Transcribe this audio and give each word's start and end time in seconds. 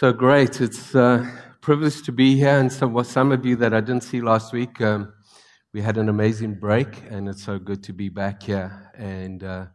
So 0.00 0.14
great. 0.14 0.62
It's 0.62 0.94
a 0.94 1.30
privilege 1.60 2.02
to 2.04 2.10
be 2.10 2.34
here. 2.34 2.58
And 2.58 2.72
some, 2.72 3.04
some 3.04 3.32
of 3.32 3.44
you 3.44 3.54
that 3.56 3.74
I 3.74 3.80
didn't 3.80 4.02
see 4.02 4.22
last 4.22 4.50
week, 4.50 4.80
um, 4.80 5.12
we 5.74 5.82
had 5.82 5.98
an 5.98 6.08
amazing 6.08 6.54
break, 6.54 7.02
and 7.10 7.28
it's 7.28 7.44
so 7.44 7.58
good 7.58 7.82
to 7.82 7.92
be 7.92 8.08
back 8.08 8.44
here 8.44 8.90
and 8.96 9.44
uh, 9.44 9.66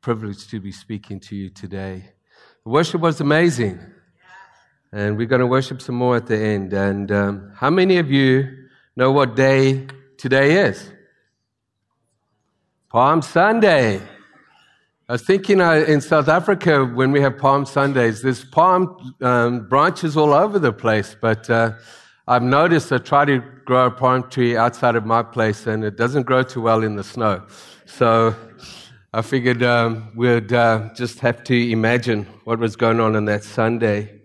privileged 0.00 0.50
to 0.50 0.60
be 0.60 0.70
speaking 0.70 1.18
to 1.18 1.34
you 1.34 1.50
today. 1.50 2.12
The 2.62 2.70
worship 2.70 3.00
was 3.00 3.20
amazing. 3.20 3.80
And 4.92 5.16
we're 5.16 5.26
going 5.26 5.40
to 5.40 5.48
worship 5.48 5.82
some 5.82 5.96
more 5.96 6.14
at 6.14 6.26
the 6.26 6.38
end. 6.38 6.72
And 6.72 7.10
um, 7.10 7.52
how 7.56 7.70
many 7.70 7.98
of 7.98 8.08
you 8.08 8.68
know 8.94 9.10
what 9.10 9.34
day 9.34 9.88
today 10.16 10.64
is? 10.68 10.92
Palm 12.88 13.20
Sunday. 13.20 14.00
I 15.08 15.12
was 15.12 15.22
thinking 15.22 15.60
uh, 15.60 15.84
in 15.86 16.00
South 16.00 16.26
Africa 16.26 16.84
when 16.84 17.12
we 17.12 17.20
have 17.20 17.38
Palm 17.38 17.64
Sundays, 17.64 18.22
there's 18.22 18.44
palm 18.44 19.14
um, 19.20 19.68
branches 19.68 20.16
all 20.16 20.34
over 20.34 20.58
the 20.58 20.72
place, 20.72 21.14
but 21.20 21.48
uh, 21.48 21.74
I've 22.26 22.42
noticed 22.42 22.90
I 22.90 22.98
try 22.98 23.24
to 23.24 23.38
grow 23.64 23.86
a 23.86 23.90
palm 23.92 24.28
tree 24.28 24.56
outside 24.56 24.96
of 24.96 25.06
my 25.06 25.22
place 25.22 25.68
and 25.68 25.84
it 25.84 25.96
doesn't 25.96 26.24
grow 26.24 26.42
too 26.42 26.60
well 26.60 26.82
in 26.82 26.96
the 26.96 27.04
snow. 27.04 27.46
So 27.84 28.34
I 29.12 29.22
figured 29.22 29.62
um, 29.62 30.10
we'd 30.16 30.52
uh, 30.52 30.92
just 30.92 31.20
have 31.20 31.44
to 31.44 31.54
imagine 31.54 32.24
what 32.42 32.58
was 32.58 32.74
going 32.74 32.98
on 32.98 33.14
on 33.14 33.26
that 33.26 33.44
Sunday. 33.44 34.22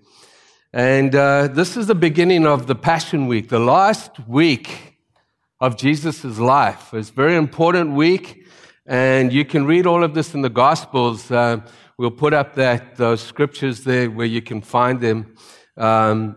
And 0.74 1.14
uh, 1.14 1.50
this 1.50 1.78
is 1.78 1.86
the 1.86 1.96
beginning 1.96 2.48
of 2.48 2.66
the 2.66 2.74
Passion 2.74 3.28
Week, 3.28 3.50
the 3.50 3.60
last 3.60 4.18
week 4.28 4.98
of 5.60 5.78
Jesus' 5.78 6.40
life. 6.40 6.92
It's 6.92 7.12
a 7.12 7.14
very 7.14 7.36
important 7.36 7.92
week. 7.92 8.41
And 8.92 9.32
you 9.32 9.46
can 9.46 9.66
read 9.66 9.88
all 9.88 10.04
of 10.04 10.14
this 10.14 10.34
in 10.34 10.42
the 10.42 10.50
Gospels. 10.50 11.32
Uh, 11.32 11.62
we'll 11.98 12.12
put 12.12 12.34
up 12.34 12.56
that 12.56 12.98
those 12.98 13.22
scriptures 13.22 13.86
there 13.86 14.12
where 14.12 14.26
you 14.26 14.42
can 14.42 14.60
find 14.60 15.00
them. 15.00 15.34
Um, 15.78 16.36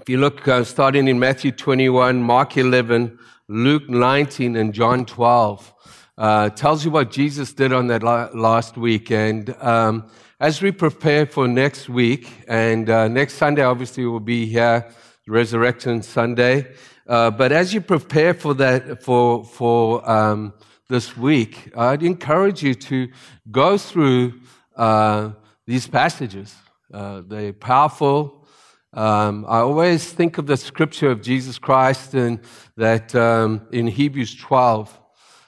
if 0.00 0.08
you 0.08 0.16
look, 0.16 0.48
uh, 0.48 0.64
starting 0.64 1.08
in 1.08 1.18
Matthew 1.18 1.52
21, 1.52 2.22
Mark 2.22 2.56
11, 2.56 3.18
Luke 3.48 3.86
19, 3.90 4.56
and 4.56 4.72
John 4.72 5.04
12, 5.04 5.74
uh, 6.16 6.48
tells 6.48 6.86
you 6.86 6.90
what 6.90 7.10
Jesus 7.10 7.52
did 7.52 7.70
on 7.70 7.88
that 7.88 8.02
la- 8.02 8.30
last 8.32 8.78
week. 8.78 9.10
And 9.10 9.54
um, 9.62 10.08
as 10.40 10.62
we 10.62 10.72
prepare 10.72 11.26
for 11.26 11.46
next 11.46 11.90
week, 11.90 12.32
and 12.48 12.88
uh, 12.88 13.08
next 13.08 13.34
Sunday, 13.34 13.62
obviously, 13.62 14.06
we'll 14.06 14.20
be 14.20 14.46
here, 14.46 14.90
Resurrection 15.28 16.02
Sunday. 16.02 16.72
Uh, 17.06 17.30
but 17.30 17.52
as 17.52 17.74
you 17.74 17.82
prepare 17.82 18.32
for 18.32 18.54
that, 18.54 19.02
for 19.02 19.44
for 19.44 20.10
um, 20.10 20.54
this 20.88 21.16
week, 21.16 21.72
I'd 21.76 22.02
encourage 22.02 22.62
you 22.62 22.74
to 22.74 23.08
go 23.50 23.78
through 23.78 24.40
uh, 24.76 25.30
these 25.66 25.86
passages. 25.86 26.54
Uh, 26.92 27.22
they're 27.26 27.54
powerful. 27.54 28.46
Um, 28.92 29.46
I 29.48 29.60
always 29.60 30.12
think 30.12 30.36
of 30.36 30.46
the 30.46 30.56
scripture 30.58 31.10
of 31.10 31.22
Jesus 31.22 31.58
Christ 31.58 32.14
and 32.14 32.38
that 32.76 33.14
um, 33.14 33.66
in 33.72 33.86
Hebrews 33.86 34.36
12, 34.36 35.00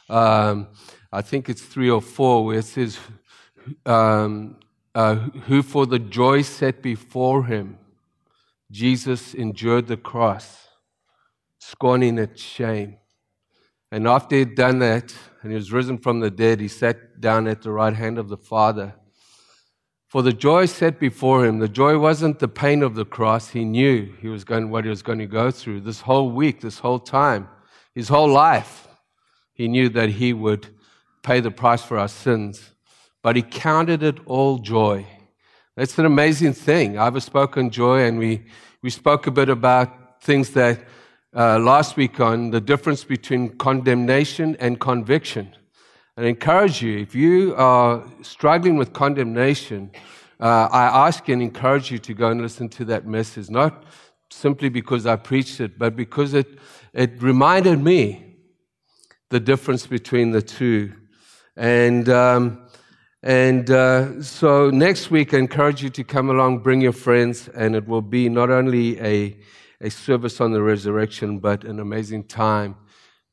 um, 0.08 0.68
I 1.12 1.20
think 1.20 1.48
it's 1.50 1.62
three 1.62 1.90
or 1.90 2.00
four, 2.00 2.46
where 2.46 2.58
it 2.58 2.64
says, 2.64 2.98
um, 3.84 4.56
uh, 4.94 5.16
Who 5.16 5.62
for 5.62 5.86
the 5.86 5.98
joy 5.98 6.42
set 6.42 6.82
before 6.82 7.44
him, 7.44 7.78
Jesus 8.70 9.34
endured 9.34 9.86
the 9.86 9.96
cross, 9.96 10.66
scorning 11.58 12.18
its 12.18 12.42
shame 12.42 12.96
and 13.96 14.06
after 14.06 14.36
he'd 14.36 14.56
done 14.56 14.80
that, 14.80 15.14
and 15.40 15.50
he 15.50 15.56
was 15.56 15.72
risen 15.72 15.96
from 15.96 16.20
the 16.20 16.30
dead, 16.30 16.60
he 16.60 16.68
sat 16.68 17.18
down 17.18 17.48
at 17.48 17.62
the 17.62 17.70
right 17.70 17.94
hand 17.94 18.18
of 18.18 18.28
the 18.28 18.36
Father. 18.36 18.94
For 20.06 20.20
the 20.20 20.34
joy 20.34 20.66
set 20.66 21.00
before 21.00 21.46
him, 21.46 21.60
the 21.60 21.66
joy 21.66 21.98
wasn't 21.98 22.38
the 22.38 22.46
pain 22.46 22.82
of 22.82 22.94
the 22.94 23.06
cross. 23.06 23.48
He 23.48 23.64
knew 23.64 24.12
he 24.20 24.28
was 24.28 24.44
going, 24.44 24.68
what 24.68 24.84
he 24.84 24.90
was 24.90 25.00
going 25.00 25.20
to 25.20 25.26
go 25.26 25.50
through 25.50 25.80
this 25.80 26.02
whole 26.02 26.30
week, 26.30 26.60
this 26.60 26.78
whole 26.78 26.98
time, 26.98 27.48
his 27.94 28.10
whole 28.10 28.28
life. 28.28 28.86
He 29.54 29.66
knew 29.66 29.88
that 29.88 30.10
he 30.10 30.34
would 30.34 30.68
pay 31.22 31.40
the 31.40 31.50
price 31.50 31.82
for 31.82 31.98
our 31.98 32.08
sins, 32.08 32.72
but 33.22 33.34
he 33.34 33.40
counted 33.40 34.02
it 34.02 34.18
all 34.26 34.58
joy. 34.58 35.06
That's 35.74 35.98
an 35.98 36.04
amazing 36.04 36.52
thing. 36.52 36.98
I've 36.98 37.22
spoken 37.22 37.70
joy, 37.70 38.02
and 38.02 38.18
we, 38.18 38.44
we 38.82 38.90
spoke 38.90 39.26
a 39.26 39.30
bit 39.30 39.48
about 39.48 40.22
things 40.22 40.50
that 40.50 40.80
uh, 41.36 41.58
last 41.58 41.96
week 41.98 42.18
on 42.18 42.50
the 42.50 42.60
difference 42.60 43.04
between 43.04 43.50
condemnation 43.58 44.56
and 44.58 44.80
conviction. 44.80 45.54
And 46.16 46.24
I 46.24 46.30
encourage 46.30 46.80
you, 46.80 46.98
if 46.98 47.14
you 47.14 47.54
are 47.56 48.02
struggling 48.22 48.78
with 48.78 48.94
condemnation, 48.94 49.90
uh, 50.40 50.68
I 50.72 51.06
ask 51.06 51.28
and 51.28 51.42
encourage 51.42 51.90
you 51.90 51.98
to 51.98 52.14
go 52.14 52.30
and 52.30 52.40
listen 52.40 52.70
to 52.70 52.86
that 52.86 53.06
message, 53.06 53.50
not 53.50 53.84
simply 54.30 54.70
because 54.70 55.04
I 55.04 55.16
preached 55.16 55.60
it, 55.60 55.78
but 55.78 55.94
because 55.94 56.32
it, 56.32 56.58
it 56.94 57.22
reminded 57.22 57.82
me 57.82 58.36
the 59.28 59.40
difference 59.40 59.86
between 59.86 60.30
the 60.30 60.40
two. 60.40 60.94
And, 61.54 62.08
um, 62.08 62.66
and 63.22 63.70
uh, 63.70 64.22
so 64.22 64.70
next 64.70 65.10
week, 65.10 65.34
I 65.34 65.38
encourage 65.38 65.82
you 65.82 65.90
to 65.90 66.04
come 66.04 66.30
along, 66.30 66.60
bring 66.60 66.80
your 66.80 66.92
friends, 66.92 67.48
and 67.48 67.76
it 67.76 67.86
will 67.86 68.02
be 68.02 68.30
not 68.30 68.48
only 68.48 68.98
a 69.00 69.36
a 69.80 69.90
service 69.90 70.40
on 70.40 70.52
the 70.52 70.62
resurrection, 70.62 71.38
but 71.38 71.64
an 71.64 71.80
amazing 71.80 72.24
time 72.24 72.76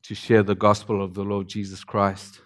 to 0.02 0.14
share 0.14 0.42
the 0.42 0.54
gospel 0.54 1.02
of 1.02 1.14
the 1.14 1.22
Lord 1.22 1.48
Jesus 1.48 1.84
Christ. 1.84 2.40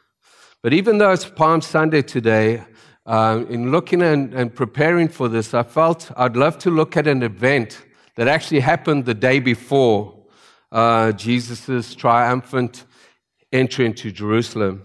But 0.63 0.73
even 0.73 0.99
though 0.99 1.13
it's 1.13 1.25
Palm 1.25 1.61
Sunday 1.61 2.03
today, 2.03 2.65
uh, 3.07 3.45
in 3.49 3.71
looking 3.71 4.03
and, 4.03 4.35
and 4.35 4.55
preparing 4.55 5.09
for 5.09 5.29
this, 5.29 5.55
I 5.55 5.63
felt 5.63 6.11
I'd 6.17 6.37
love 6.37 6.59
to 6.59 6.71
look 6.71 6.97
at 6.97 7.07
an 7.07 7.23
event 7.23 7.85
that 8.17 8.29
actually 8.29 8.61
happened 8.61 9.07
the 9.07 9.15
day 9.15 9.41
before 9.41 10.15
uh, 10.71 11.13
Jesus' 11.13 11.95
triumphant 11.95 12.85
entry 13.53 13.87
into 13.87 14.13
Jerusalem. 14.13 14.83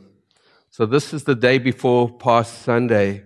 So 0.69 0.85
this 0.85 1.13
is 1.13 1.25
the 1.25 1.35
day 1.35 1.57
before 1.57 2.09
Past 2.09 2.62
Sunday, 2.63 3.23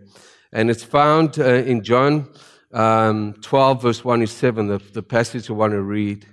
and 0.52 0.70
it's 0.70 0.84
found 0.84 1.40
uh, 1.40 1.44
in 1.44 1.84
John 1.84 2.28
um, 2.74 3.34
12, 3.42 3.82
verse 3.82 4.04
1 4.04 4.20
to 4.22 4.28
7, 4.28 4.68
the, 4.68 4.78
the 4.94 5.04
passage 5.04 5.50
I 5.50 5.54
want 5.54 5.72
to 5.72 5.82
read. 5.82 6.26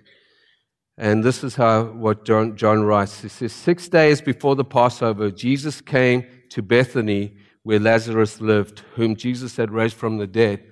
And 0.97 1.25
this 1.25 1.43
is 1.43 1.57
how 1.57 1.85
what 1.85 2.25
John, 2.25 2.57
John 2.57 2.85
writes. 2.85 3.23
He 3.23 3.29
says, 3.29 3.53
Six 3.53 3.89
days 3.89 4.21
before 4.21 4.55
the 4.55 4.65
Passover, 4.65 5.31
Jesus 5.31 5.81
came 5.81 6.25
to 6.51 6.63
Bethany 6.63 7.35
where 7.65 7.81
Lazarus 7.81 8.41
lived, 8.41 8.81
whom 8.95 9.17
Jesus 9.17 9.57
had 9.57 9.71
raised 9.71 9.97
from 9.97 10.19
the 10.19 10.27
dead. 10.27 10.63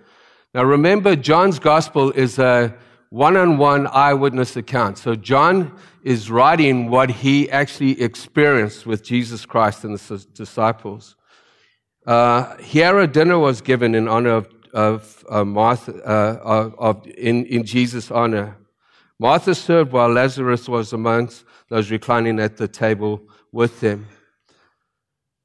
Now 0.55 0.63
remember, 0.65 1.17
John's 1.17 1.59
gospel 1.59 2.13
is 2.13 2.39
a 2.39 2.77
one 3.09 3.37
on 3.37 3.59
one 3.59 3.87
eyewitness 3.89 4.57
account. 4.57 4.99
So 4.99 5.15
John 5.15 5.77
is 6.03 6.31
writing 6.31 6.89
what 6.89 7.11
he 7.11 7.51
actually 7.51 8.01
experienced 8.01 8.87
with 8.87 9.03
Jesus 9.03 9.45
Christ 9.45 9.85
and 9.85 9.97
the 9.99 10.27
disciples. 10.35 11.17
Uh, 12.07 12.57
here 12.57 12.99
a 12.99 13.07
dinner 13.07 13.39
was 13.39 13.61
given 13.61 13.95
in 13.95 14.09
honor 14.09 14.31
of 14.31 14.49
of 14.73 15.25
uh, 15.29 15.45
Martha, 15.45 15.93
uh, 16.05 16.41
of, 16.43 16.75
of, 16.79 17.07
in, 17.07 17.45
in 17.47 17.65
Jesus' 17.65 18.11
honor. 18.11 18.57
Martha 19.19 19.55
served 19.55 19.93
while 19.93 20.09
Lazarus 20.09 20.69
was 20.69 20.93
amongst 20.93 21.45
those 21.69 21.91
reclining 21.91 22.41
at 22.41 22.57
the 22.57 22.69
table 22.69 23.23
with 23.53 23.81
them. 23.81 24.09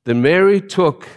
Then 0.05 0.21
Mary 0.21 0.61
took 0.61 1.07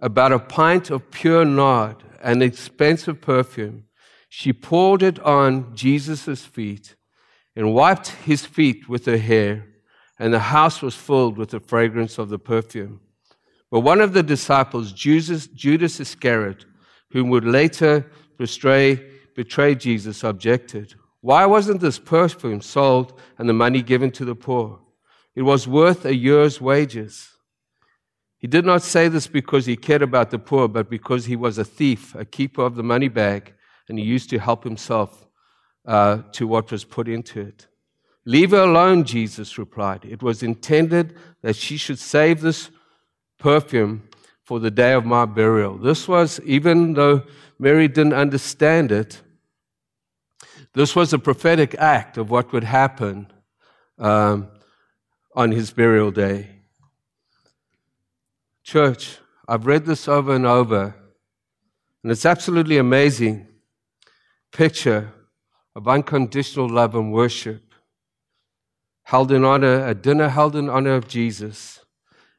about 0.00 0.32
a 0.32 0.38
pint 0.38 0.90
of 0.90 1.10
pure 1.10 1.44
nard, 1.44 1.96
an 2.22 2.42
expensive 2.42 3.20
perfume. 3.20 3.84
She 4.28 4.52
poured 4.52 5.02
it 5.02 5.18
on 5.20 5.74
Jesus' 5.74 6.44
feet 6.44 6.94
and 7.54 7.74
wiped 7.74 8.08
his 8.08 8.44
feet 8.44 8.88
with 8.88 9.06
her 9.06 9.16
hair, 9.16 9.66
and 10.18 10.32
the 10.32 10.38
house 10.38 10.82
was 10.82 10.94
filled 10.94 11.36
with 11.38 11.50
the 11.50 11.60
fragrance 11.60 12.18
of 12.18 12.28
the 12.28 12.38
perfume. 12.38 13.00
But 13.70 13.80
one 13.80 14.00
of 14.00 14.12
the 14.12 14.22
disciples, 14.22 14.92
Judas, 14.92 15.46
Judas 15.48 15.98
Iscariot, 15.98 16.64
whom 17.10 17.30
would 17.30 17.44
later 17.44 18.10
betray, 18.38 19.02
betray 19.34 19.74
Jesus, 19.74 20.24
objected. 20.24 20.94
Why 21.20 21.46
wasn't 21.46 21.80
this 21.80 21.98
perfume 21.98 22.60
sold 22.60 23.18
and 23.38 23.48
the 23.48 23.52
money 23.52 23.82
given 23.82 24.10
to 24.12 24.24
the 24.24 24.34
poor? 24.34 24.80
It 25.34 25.42
was 25.42 25.68
worth 25.68 26.04
a 26.04 26.14
year's 26.14 26.60
wages. 26.60 27.30
He 28.38 28.46
did 28.46 28.64
not 28.64 28.82
say 28.82 29.08
this 29.08 29.26
because 29.26 29.66
he 29.66 29.76
cared 29.76 30.02
about 30.02 30.30
the 30.30 30.38
poor, 30.38 30.68
but 30.68 30.90
because 30.90 31.24
he 31.24 31.36
was 31.36 31.58
a 31.58 31.64
thief, 31.64 32.14
a 32.14 32.24
keeper 32.24 32.62
of 32.62 32.76
the 32.76 32.82
money 32.82 33.08
bag, 33.08 33.54
and 33.88 33.98
he 33.98 34.04
used 34.04 34.30
to 34.30 34.38
help 34.38 34.64
himself 34.64 35.26
uh, 35.86 36.22
to 36.32 36.46
what 36.46 36.70
was 36.70 36.84
put 36.84 37.08
into 37.08 37.40
it. 37.40 37.66
Leave 38.24 38.50
her 38.50 38.62
alone, 38.62 39.04
Jesus 39.04 39.56
replied. 39.56 40.04
It 40.04 40.22
was 40.22 40.42
intended 40.42 41.16
that 41.42 41.56
she 41.56 41.76
should 41.76 41.98
save 41.98 42.40
this 42.40 42.70
perfume 43.38 44.08
for 44.46 44.60
the 44.60 44.70
day 44.70 44.92
of 44.92 45.04
my 45.04 45.26
burial. 45.26 45.76
This 45.76 46.06
was, 46.06 46.40
even 46.44 46.94
though 46.94 47.24
Mary 47.58 47.88
didn't 47.88 48.14
understand 48.14 48.92
it, 48.92 49.20
this 50.72 50.94
was 50.94 51.12
a 51.12 51.18
prophetic 51.18 51.74
act 51.74 52.16
of 52.16 52.30
what 52.30 52.52
would 52.52 52.62
happen 52.62 53.26
um, 53.98 54.48
on 55.34 55.50
his 55.50 55.72
burial 55.72 56.12
day. 56.12 56.48
Church, 58.62 59.18
I've 59.48 59.66
read 59.66 59.84
this 59.84 60.06
over 60.06 60.34
and 60.34 60.46
over, 60.46 60.94
and 62.02 62.12
it's 62.12 62.24
absolutely 62.24 62.78
amazing. 62.78 63.48
picture 64.52 65.12
of 65.74 65.88
unconditional 65.88 66.68
love 66.68 66.94
and 66.94 67.12
worship 67.12 67.74
held 69.02 69.30
in 69.30 69.44
honor, 69.44 69.86
a 69.86 69.94
dinner 69.94 70.28
held 70.28 70.56
in 70.56 70.70
honor 70.70 70.94
of 70.94 71.06
Jesus. 71.06 71.84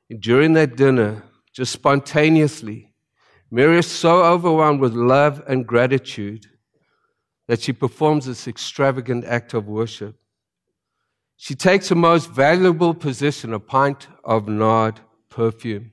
And 0.10 0.20
during 0.20 0.54
that 0.54 0.76
dinner, 0.76 1.24
just 1.58 1.74
spontaneously, 1.74 2.94
Mary 3.50 3.80
is 3.80 3.88
so 3.88 4.24
overwhelmed 4.24 4.80
with 4.80 4.94
love 4.94 5.42
and 5.48 5.66
gratitude 5.66 6.46
that 7.48 7.60
she 7.60 7.74
performs 7.74 8.28
this 8.28 8.48
extravagant 8.48 9.26
act 9.26 9.56
of 9.56 9.68
worship. 9.68 10.16
She 11.36 11.56
takes 11.56 11.90
a 11.90 11.96
most 11.96 12.30
valuable 12.30 12.94
position, 12.94 13.56
a 13.56 13.60
pint 13.60 14.08
of 14.24 14.48
nard 14.48 15.00
perfume. 15.30 15.90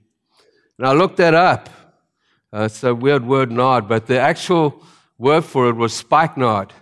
And 0.77 0.87
I 0.87 0.93
looked 0.93 1.17
that 1.17 1.33
up. 1.33 1.71
Uh, 2.53 2.65
it's 2.65 2.85
a 2.85 2.95
weird 2.95 3.27
word, 3.27 3.51
nard, 3.51 3.89
but 3.89 4.07
the 4.07 4.21
actual 4.21 4.83
word 5.17 5.47
for 5.47 5.71
it 5.71 5.77
was 5.77 5.95
spikenard. 5.95 6.75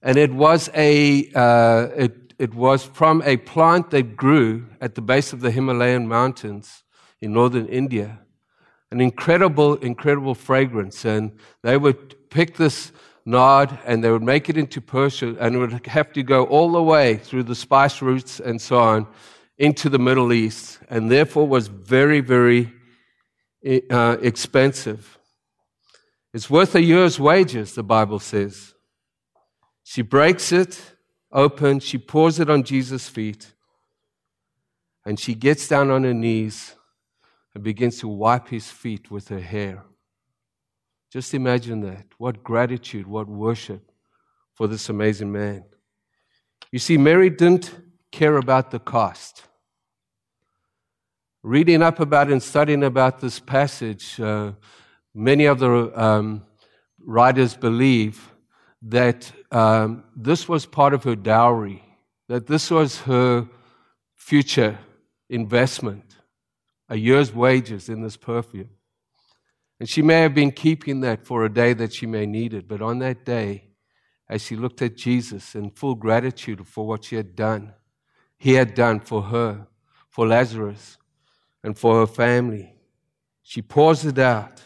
And 0.00 0.16
it 0.16 0.32
was, 0.32 0.70
a, 0.72 1.30
uh, 1.34 1.88
it, 1.94 2.32
it 2.38 2.54
was 2.54 2.82
from 2.82 3.20
a 3.26 3.36
plant 3.36 3.90
that 3.90 4.16
grew 4.16 4.68
at 4.80 4.94
the 4.94 5.02
base 5.02 5.34
of 5.34 5.40
the 5.42 5.50
Himalayan 5.50 6.08
mountains 6.08 6.82
in 7.20 7.32
northern 7.32 7.66
India. 7.66 8.20
An 8.90 9.00
incredible, 9.00 9.74
incredible 9.76 10.34
fragrance. 10.34 11.04
And 11.04 11.32
they 11.62 11.76
would 11.76 12.30
pick 12.30 12.56
this 12.56 12.92
nard 13.24 13.76
and 13.84 14.04
they 14.04 14.10
would 14.10 14.22
make 14.22 14.48
it 14.48 14.56
into 14.56 14.80
perfume 14.80 15.36
and 15.40 15.56
it 15.56 15.58
would 15.58 15.86
have 15.86 16.12
to 16.12 16.22
go 16.22 16.44
all 16.44 16.70
the 16.70 16.82
way 16.82 17.16
through 17.16 17.42
the 17.42 17.54
spice 17.54 18.00
routes 18.00 18.38
and 18.38 18.60
so 18.60 18.78
on 18.78 19.06
into 19.58 19.88
the 19.88 19.98
Middle 19.98 20.32
East 20.32 20.78
and 20.88 21.10
therefore 21.10 21.48
was 21.48 21.66
very, 21.66 22.20
very 22.20 22.72
uh, 23.90 24.16
expensive. 24.20 25.18
It's 26.32 26.48
worth 26.48 26.74
a 26.74 26.82
year's 26.82 27.18
wages, 27.18 27.74
the 27.74 27.82
Bible 27.82 28.20
says. 28.20 28.74
She 29.82 30.02
breaks 30.02 30.52
it 30.52 30.80
open, 31.32 31.80
she 31.80 31.98
pours 31.98 32.38
it 32.38 32.48
on 32.48 32.62
Jesus' 32.62 33.08
feet, 33.08 33.52
and 35.04 35.18
she 35.18 35.34
gets 35.34 35.66
down 35.66 35.90
on 35.90 36.04
her 36.04 36.14
knees 36.14 36.74
and 37.56 37.64
begins 37.64 37.98
to 37.98 38.06
wipe 38.06 38.48
his 38.48 38.70
feet 38.70 39.10
with 39.10 39.28
her 39.28 39.40
hair. 39.40 39.82
Just 41.10 41.32
imagine 41.32 41.80
that. 41.80 42.04
What 42.18 42.44
gratitude, 42.44 43.06
what 43.06 43.28
worship 43.28 43.90
for 44.52 44.66
this 44.66 44.90
amazing 44.90 45.32
man. 45.32 45.64
You 46.70 46.78
see, 46.78 46.98
Mary 46.98 47.30
didn't 47.30 47.74
care 48.12 48.36
about 48.36 48.72
the 48.72 48.78
cost. 48.78 49.44
Reading 51.42 51.80
up 51.80 51.98
about 51.98 52.30
and 52.30 52.42
studying 52.42 52.84
about 52.84 53.20
this 53.20 53.40
passage, 53.40 54.20
uh, 54.20 54.52
many 55.14 55.46
of 55.46 55.58
the 55.58 55.90
um, 55.98 56.44
writers 57.06 57.56
believe 57.56 58.32
that 58.82 59.32
um, 59.50 60.04
this 60.14 60.46
was 60.46 60.66
part 60.66 60.92
of 60.92 61.04
her 61.04 61.16
dowry, 61.16 61.82
that 62.28 62.48
this 62.48 62.70
was 62.70 63.00
her 63.00 63.48
future 64.14 64.78
investment, 65.30 66.05
a 66.88 66.96
year's 66.96 67.32
wages 67.32 67.88
in 67.88 68.02
this 68.02 68.16
perfume. 68.16 68.70
And 69.78 69.88
she 69.88 70.02
may 70.02 70.20
have 70.20 70.34
been 70.34 70.52
keeping 70.52 71.00
that 71.00 71.24
for 71.24 71.44
a 71.44 71.52
day 71.52 71.72
that 71.74 71.92
she 71.92 72.06
may 72.06 72.26
need 72.26 72.54
it, 72.54 72.66
but 72.66 72.80
on 72.80 72.98
that 73.00 73.24
day, 73.24 73.68
as 74.28 74.42
she 74.42 74.56
looked 74.56 74.82
at 74.82 74.96
Jesus 74.96 75.54
in 75.54 75.70
full 75.70 75.94
gratitude 75.94 76.66
for 76.66 76.86
what 76.86 77.04
she 77.04 77.16
had 77.16 77.36
done, 77.36 77.74
he 78.38 78.54
had 78.54 78.74
done 78.74 79.00
for 79.00 79.22
her, 79.22 79.66
for 80.08 80.26
Lazarus, 80.26 80.98
and 81.62 81.78
for 81.78 82.00
her 82.00 82.06
family, 82.06 82.74
she 83.42 83.62
pours 83.62 84.04
it 84.04 84.18
out 84.18 84.62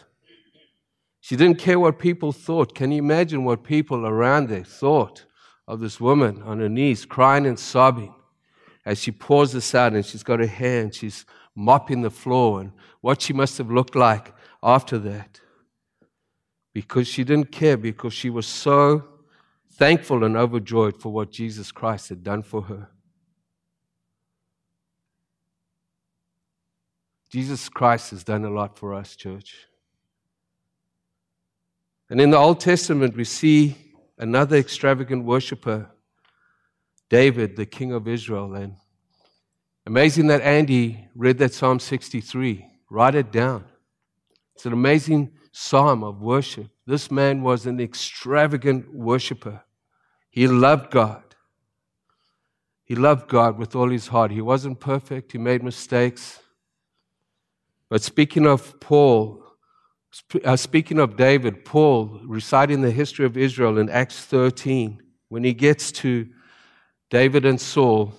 she 1.21 1.35
didn't 1.35 1.59
care 1.59 1.79
what 1.79 1.99
people 1.99 2.31
thought. 2.31 2.73
Can 2.73 2.91
you 2.91 2.97
imagine 2.97 3.45
what 3.45 3.63
people 3.63 4.07
around 4.07 4.49
there 4.49 4.63
thought 4.63 5.25
of 5.67 5.79
this 5.79 6.01
woman 6.01 6.41
on 6.41 6.59
her 6.59 6.67
knees, 6.67 7.05
crying 7.05 7.45
and 7.45 7.57
sobbing 7.57 8.13
as 8.85 8.99
she 8.99 9.11
pours 9.11 9.51
this 9.51 9.75
out 9.75 9.93
and 9.93 10.03
she's 10.03 10.23
got 10.23 10.39
her 10.39 10.47
hand, 10.47 10.95
she's 10.95 11.25
mopping 11.55 12.01
the 12.01 12.09
floor, 12.09 12.61
and 12.61 12.71
what 13.01 13.21
she 13.21 13.33
must 13.33 13.57
have 13.57 13.71
looked 13.71 13.95
like 13.95 14.33
after 14.63 14.97
that. 14.99 15.39
Because 16.73 17.07
she 17.07 17.23
didn't 17.23 17.51
care, 17.51 17.77
because 17.77 18.13
she 18.13 18.29
was 18.29 18.47
so 18.47 19.03
thankful 19.73 20.23
and 20.23 20.37
overjoyed 20.37 20.97
for 21.01 21.11
what 21.11 21.31
Jesus 21.31 21.71
Christ 21.71 22.09
had 22.09 22.23
done 22.23 22.43
for 22.43 22.61
her. 22.63 22.89
Jesus 27.29 27.69
Christ 27.69 28.11
has 28.11 28.23
done 28.23 28.43
a 28.43 28.49
lot 28.49 28.77
for 28.77 28.93
us, 28.93 29.15
church. 29.15 29.67
And 32.09 32.19
in 32.19 32.29
the 32.29 32.37
Old 32.37 32.59
Testament, 32.59 33.15
we 33.15 33.23
see 33.23 33.75
another 34.17 34.57
extravagant 34.57 35.23
worshiper, 35.23 35.89
David, 37.09 37.55
the 37.55 37.65
king 37.65 37.93
of 37.93 38.05
Israel. 38.05 38.53
And 38.53 38.75
amazing 39.85 40.27
that 40.27 40.41
Andy 40.41 41.07
read 41.15 41.37
that 41.39 41.53
Psalm 41.53 41.79
63. 41.79 42.65
Write 42.89 43.15
it 43.15 43.31
down. 43.31 43.65
It's 44.55 44.65
an 44.65 44.73
amazing 44.73 45.31
psalm 45.51 46.03
of 46.03 46.21
worship. 46.21 46.67
This 46.85 47.09
man 47.09 47.41
was 47.41 47.65
an 47.65 47.79
extravagant 47.79 48.93
worshiper. 48.93 49.63
He 50.29 50.47
loved 50.47 50.91
God. 50.91 51.23
He 52.83 52.95
loved 52.95 53.29
God 53.29 53.57
with 53.57 53.75
all 53.75 53.89
his 53.89 54.07
heart. 54.07 54.31
He 54.31 54.41
wasn't 54.41 54.79
perfect, 54.79 55.31
he 55.31 55.37
made 55.37 55.63
mistakes. 55.63 56.41
But 57.89 58.01
speaking 58.01 58.45
of 58.45 58.79
Paul, 58.79 59.41
uh, 60.43 60.57
speaking 60.57 60.99
of 60.99 61.15
David, 61.15 61.63
Paul, 61.63 62.19
reciting 62.25 62.81
the 62.81 62.91
history 62.91 63.25
of 63.25 63.37
Israel 63.37 63.77
in 63.77 63.89
Acts 63.89 64.25
13, 64.25 65.01
when 65.29 65.43
he 65.43 65.53
gets 65.53 65.91
to 65.93 66.27
David 67.09 67.45
and 67.45 67.59
Saul, 67.59 68.13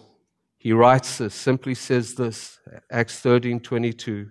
he 0.63 0.73
writes 0.73 1.19
this, 1.19 1.35
simply 1.35 1.75
says 1.75 2.15
this, 2.15 2.61
Acts 2.89 3.19
13 3.19 3.59
22. 3.59 4.31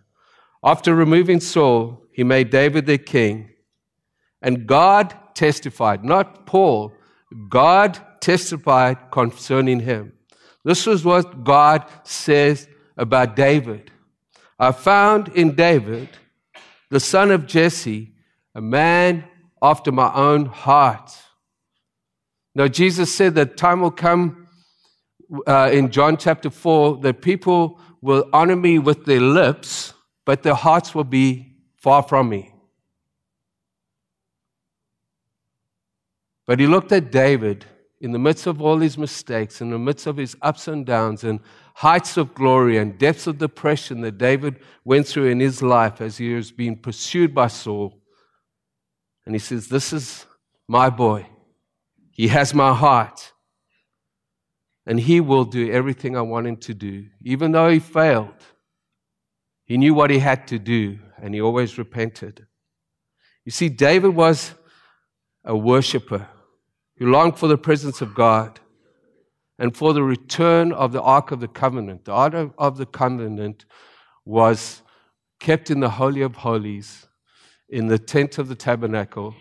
After 0.63 0.95
removing 0.95 1.41
Saul, 1.41 2.05
he 2.13 2.23
made 2.23 2.49
David 2.49 2.85
their 2.85 2.97
king, 2.97 3.49
and 4.41 4.65
God 4.65 5.13
testified, 5.35 6.05
not 6.05 6.45
Paul, 6.45 6.93
God 7.49 7.99
testified 8.21 9.11
concerning 9.11 9.81
him. 9.81 10.13
This 10.63 10.85
was 10.85 11.03
what 11.03 11.43
God 11.43 11.83
says 12.03 12.69
about 12.95 13.35
David. 13.35 13.91
I 14.57 14.71
found 14.71 15.27
in 15.35 15.53
David 15.53 16.07
the 16.89 17.01
son 17.01 17.31
of 17.31 17.45
Jesse, 17.45 18.13
a 18.55 18.61
man 18.61 19.25
after 19.61 19.91
my 19.91 20.13
own 20.13 20.45
heart. 20.45 21.11
Now, 22.55 22.69
Jesus 22.69 23.13
said 23.13 23.35
that 23.35 23.57
time 23.57 23.81
will 23.81 23.91
come 23.91 24.40
uh, 25.47 25.69
in 25.71 25.91
John 25.91 26.17
chapter 26.17 26.49
4 26.49 26.97
that 26.97 27.21
people 27.21 27.79
will 28.01 28.27
honor 28.33 28.55
me 28.55 28.79
with 28.79 29.05
their 29.05 29.21
lips, 29.21 29.93
but 30.25 30.43
their 30.43 30.55
hearts 30.55 30.93
will 30.93 31.03
be 31.03 31.55
far 31.75 32.03
from 32.03 32.29
me. 32.29 32.53
But 36.45 36.59
he 36.59 36.67
looked 36.67 36.91
at 36.91 37.11
David 37.11 37.65
in 38.01 38.11
the 38.11 38.19
midst 38.19 38.47
of 38.47 38.61
all 38.61 38.79
his 38.79 38.97
mistakes, 38.97 39.61
in 39.61 39.69
the 39.69 39.77
midst 39.77 40.07
of 40.07 40.17
his 40.17 40.35
ups 40.41 40.67
and 40.67 40.85
downs, 40.85 41.23
and 41.23 41.39
heights 41.75 42.17
of 42.17 42.33
glory 42.33 42.77
and 42.77 42.97
depths 42.97 43.27
of 43.27 43.37
depression 43.37 44.01
that 44.01 44.17
David 44.17 44.59
went 44.83 45.07
through 45.07 45.27
in 45.27 45.39
his 45.39 45.61
life 45.61 46.01
as 46.01 46.17
he 46.17 46.33
was 46.33 46.51
being 46.51 46.75
pursued 46.75 47.33
by 47.33 47.47
Saul. 47.47 48.01
And 49.25 49.35
he 49.35 49.39
says, 49.39 49.67
This 49.67 49.93
is 49.93 50.25
my 50.67 50.89
boy. 50.89 51.27
He 52.11 52.27
has 52.27 52.53
my 52.53 52.73
heart. 52.73 53.31
And 54.85 54.99
he 54.99 55.21
will 55.21 55.45
do 55.45 55.71
everything 55.71 56.17
I 56.17 56.21
want 56.21 56.47
him 56.47 56.57
to 56.57 56.73
do. 56.73 57.05
Even 57.23 57.51
though 57.51 57.69
he 57.69 57.79
failed, 57.79 58.33
he 59.65 59.77
knew 59.77 59.93
what 59.93 60.09
he 60.09 60.19
had 60.19 60.47
to 60.47 60.59
do 60.59 60.99
and 61.21 61.33
he 61.33 61.41
always 61.41 61.77
repented. 61.77 62.45
You 63.45 63.51
see, 63.51 63.69
David 63.69 64.15
was 64.15 64.53
a 65.45 65.55
worshiper 65.55 66.27
who 66.97 67.11
longed 67.11 67.37
for 67.37 67.47
the 67.47 67.57
presence 67.57 68.01
of 68.01 68.13
God 68.13 68.59
and 69.57 69.75
for 69.75 69.93
the 69.93 70.03
return 70.03 70.71
of 70.71 70.91
the 70.91 71.01
Ark 71.01 71.31
of 71.31 71.39
the 71.39 71.47
Covenant. 71.47 72.05
The 72.05 72.11
Ark 72.11 72.53
of 72.57 72.77
the 72.77 72.85
Covenant 72.85 73.65
was 74.25 74.81
kept 75.39 75.71
in 75.71 75.79
the 75.79 75.89
Holy 75.89 76.21
of 76.21 76.35
Holies, 76.37 77.07
in 77.69 77.87
the 77.87 77.99
tent 77.99 78.37
of 78.37 78.47
the 78.47 78.55
tabernacle, 78.55 79.35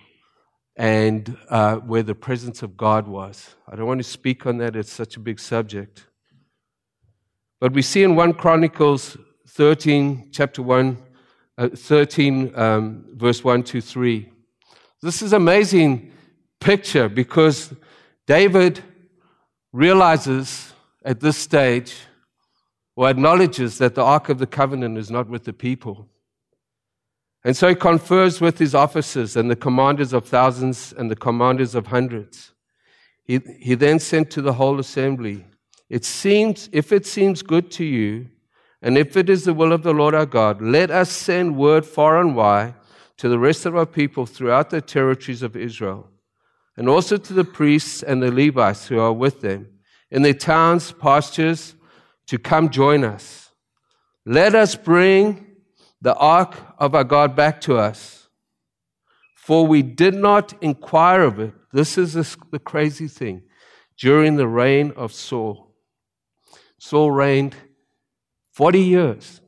and 0.80 1.36
uh, 1.50 1.76
where 1.76 2.02
the 2.02 2.14
presence 2.14 2.62
of 2.62 2.74
God 2.74 3.06
was. 3.06 3.54
I 3.68 3.76
don't 3.76 3.86
want 3.86 3.98
to 4.00 4.04
speak 4.04 4.46
on 4.46 4.56
that, 4.56 4.74
it's 4.74 4.90
such 4.90 5.14
a 5.14 5.20
big 5.20 5.38
subject. 5.38 6.06
But 7.60 7.74
we 7.74 7.82
see 7.82 8.02
in 8.02 8.16
1 8.16 8.32
Chronicles 8.32 9.18
13, 9.46 10.30
chapter 10.32 10.62
1, 10.62 10.96
uh, 11.58 11.68
13, 11.68 12.58
um, 12.58 13.04
verse 13.12 13.44
1 13.44 13.62
to 13.64 13.82
3. 13.82 14.32
This 15.02 15.20
is 15.20 15.34
amazing 15.34 16.12
picture 16.60 17.10
because 17.10 17.74
David 18.26 18.82
realizes 19.74 20.72
at 21.04 21.20
this 21.20 21.36
stage 21.36 21.94
or 22.96 23.10
acknowledges 23.10 23.76
that 23.76 23.94
the 23.94 24.02
Ark 24.02 24.30
of 24.30 24.38
the 24.38 24.46
Covenant 24.46 24.96
is 24.96 25.10
not 25.10 25.28
with 25.28 25.44
the 25.44 25.52
people. 25.52 26.08
And 27.44 27.56
so 27.56 27.68
he 27.68 27.74
confers 27.74 28.40
with 28.40 28.58
his 28.58 28.74
officers 28.74 29.36
and 29.36 29.50
the 29.50 29.56
commanders 29.56 30.12
of 30.12 30.26
thousands 30.26 30.92
and 30.92 31.10
the 31.10 31.16
commanders 31.16 31.74
of 31.74 31.86
hundreds. 31.86 32.52
He, 33.24 33.40
he 33.58 33.74
then 33.74 33.98
sent 33.98 34.30
to 34.32 34.42
the 34.42 34.54
whole 34.54 34.78
assembly, 34.78 35.46
it 35.88 36.04
seems, 36.04 36.68
if 36.72 36.92
it 36.92 37.06
seems 37.06 37.42
good 37.42 37.70
to 37.72 37.84
you, 37.84 38.28
and 38.82 38.96
if 38.96 39.16
it 39.16 39.28
is 39.28 39.44
the 39.44 39.54
will 39.54 39.72
of 39.72 39.82
the 39.82 39.92
Lord 39.92 40.14
our 40.14 40.26
God, 40.26 40.62
let 40.62 40.90
us 40.90 41.10
send 41.10 41.56
word 41.56 41.84
far 41.84 42.20
and 42.20 42.34
wide 42.36 42.74
to 43.18 43.28
the 43.28 43.38
rest 43.38 43.66
of 43.66 43.76
our 43.76 43.86
people 43.86 44.24
throughout 44.24 44.70
the 44.70 44.80
territories 44.80 45.42
of 45.42 45.56
Israel, 45.56 46.08
and 46.76 46.88
also 46.88 47.16
to 47.16 47.32
the 47.32 47.44
priests 47.44 48.02
and 48.02 48.22
the 48.22 48.32
Levites 48.32 48.88
who 48.88 48.98
are 48.98 49.12
with 49.12 49.40
them, 49.40 49.68
in 50.10 50.22
their 50.22 50.34
towns, 50.34 50.92
pastures, 50.92 51.74
to 52.26 52.38
come 52.38 52.70
join 52.70 53.04
us. 53.04 53.50
Let 54.24 54.54
us 54.54 54.74
bring 54.76 55.49
the 56.00 56.14
ark 56.14 56.56
of 56.78 56.94
our 56.94 57.04
God 57.04 57.36
back 57.36 57.60
to 57.62 57.76
us. 57.76 58.28
For 59.34 59.66
we 59.66 59.82
did 59.82 60.14
not 60.14 60.52
inquire 60.62 61.22
of 61.22 61.40
it. 61.40 61.54
This 61.72 61.98
is 61.98 62.14
the 62.50 62.58
crazy 62.58 63.08
thing. 63.08 63.42
During 63.98 64.36
the 64.36 64.48
reign 64.48 64.92
of 64.96 65.12
Saul, 65.12 65.74
Saul 66.78 67.10
reigned 67.10 67.54
40 68.52 68.80
years. 68.80 69.40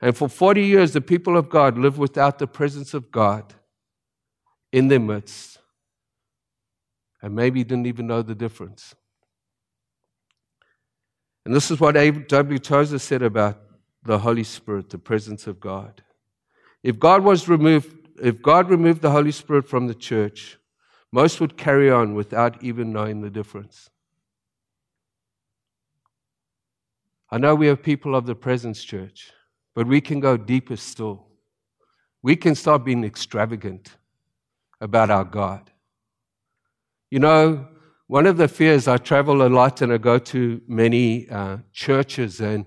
And 0.00 0.16
for 0.16 0.28
40 0.28 0.62
years, 0.62 0.92
the 0.92 1.00
people 1.00 1.36
of 1.36 1.48
God 1.48 1.76
lived 1.76 1.98
without 1.98 2.38
the 2.38 2.46
presence 2.46 2.94
of 2.94 3.10
God 3.10 3.54
in 4.72 4.88
their 4.88 5.00
midst. 5.00 5.58
And 7.20 7.34
maybe 7.34 7.64
didn't 7.64 7.86
even 7.86 8.06
know 8.06 8.22
the 8.22 8.34
difference. 8.34 8.94
And 11.44 11.54
this 11.54 11.70
is 11.70 11.80
what 11.80 11.94
W. 11.94 12.58
Tozer 12.58 12.98
said 12.98 13.22
about 13.22 13.60
the 14.08 14.18
Holy 14.18 14.42
Spirit, 14.42 14.88
the 14.88 14.98
presence 14.98 15.46
of 15.46 15.60
God. 15.60 16.02
If 16.82 16.98
God 16.98 17.22
was 17.22 17.46
removed, 17.46 18.08
if 18.22 18.40
God 18.40 18.70
removed 18.70 19.02
the 19.02 19.10
Holy 19.10 19.32
Spirit 19.32 19.68
from 19.68 19.86
the 19.86 19.94
church, 19.94 20.58
most 21.12 21.42
would 21.42 21.58
carry 21.58 21.90
on 21.90 22.14
without 22.14 22.64
even 22.64 22.90
knowing 22.90 23.20
the 23.20 23.28
difference. 23.28 23.90
I 27.30 27.36
know 27.36 27.54
we 27.54 27.66
have 27.66 27.82
people 27.82 28.16
of 28.16 28.24
the 28.24 28.34
presence 28.34 28.82
church, 28.82 29.30
but 29.74 29.86
we 29.86 30.00
can 30.00 30.20
go 30.20 30.38
deeper 30.38 30.76
still. 30.76 31.26
We 32.22 32.34
can 32.34 32.54
start 32.54 32.86
being 32.86 33.04
extravagant 33.04 33.98
about 34.80 35.10
our 35.10 35.24
God. 35.24 35.70
You 37.10 37.18
know, 37.18 37.68
one 38.06 38.26
of 38.26 38.38
the 38.38 38.48
fears, 38.48 38.88
I 38.88 38.96
travel 38.96 39.46
a 39.46 39.50
lot 39.50 39.82
and 39.82 39.92
I 39.92 39.98
go 39.98 40.18
to 40.18 40.62
many 40.66 41.28
uh, 41.28 41.58
churches, 41.74 42.40
and, 42.40 42.64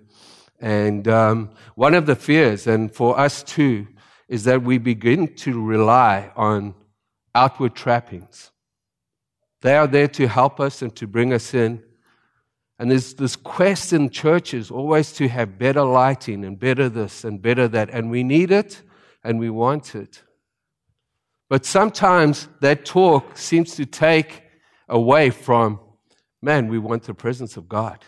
and 0.61 1.07
um, 1.07 1.49
one 1.73 1.95
of 1.95 2.05
the 2.05 2.15
fears, 2.15 2.67
and 2.67 2.93
for 2.93 3.19
us 3.19 3.41
too, 3.41 3.87
is 4.29 4.43
that 4.43 4.61
we 4.61 4.77
begin 4.77 5.35
to 5.35 5.59
rely 5.59 6.31
on 6.35 6.75
outward 7.33 7.75
trappings. 7.75 8.51
They 9.61 9.75
are 9.75 9.87
there 9.87 10.07
to 10.09 10.27
help 10.27 10.59
us 10.59 10.83
and 10.83 10.95
to 10.95 11.07
bring 11.07 11.33
us 11.33 11.53
in. 11.53 11.83
And 12.77 12.89
there's 12.89 13.15
this 13.15 13.35
quest 13.35 13.91
in 13.91 14.09
churches 14.09 14.71
always 14.71 15.11
to 15.13 15.27
have 15.27 15.57
better 15.57 15.83
lighting 15.83 16.45
and 16.45 16.59
better 16.59 16.89
this 16.89 17.23
and 17.23 17.41
better 17.41 17.67
that. 17.67 17.89
And 17.89 18.09
we 18.09 18.23
need 18.23 18.51
it 18.51 18.81
and 19.23 19.39
we 19.39 19.49
want 19.49 19.95
it. 19.95 20.23
But 21.49 21.65
sometimes 21.65 22.47
that 22.61 22.85
talk 22.85 23.37
seems 23.37 23.75
to 23.75 23.85
take 23.85 24.43
away 24.87 25.29
from, 25.29 25.79
man, 26.41 26.69
we 26.69 26.79
want 26.79 27.03
the 27.03 27.13
presence 27.13 27.57
of 27.57 27.67
God 27.67 28.03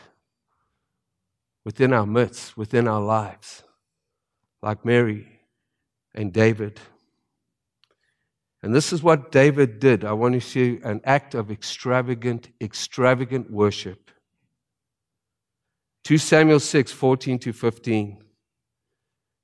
within 1.66 1.94
our 1.94 2.06
midst, 2.06 2.58
within 2.58 2.88
our 2.88 3.02
lives, 3.02 3.64
like 4.62 4.84
Mary 4.86 5.28
and 6.14 6.34
David. 6.34 6.80
And 8.62 8.74
this 8.74 8.94
is 8.94 9.04
what 9.04 9.32
David 9.32 9.80
did. 9.80 10.06
I 10.06 10.14
want 10.14 10.36
to 10.36 10.42
see 10.42 10.80
an 10.84 11.02
act 11.04 11.36
of 11.36 11.52
extravagant, 11.52 12.50
extravagant 12.62 13.52
worship. 13.52 14.10
2 16.06 16.18
Samuel 16.18 16.60
6, 16.60 16.92
14 16.92 17.40
to 17.40 17.54
15 17.54 18.24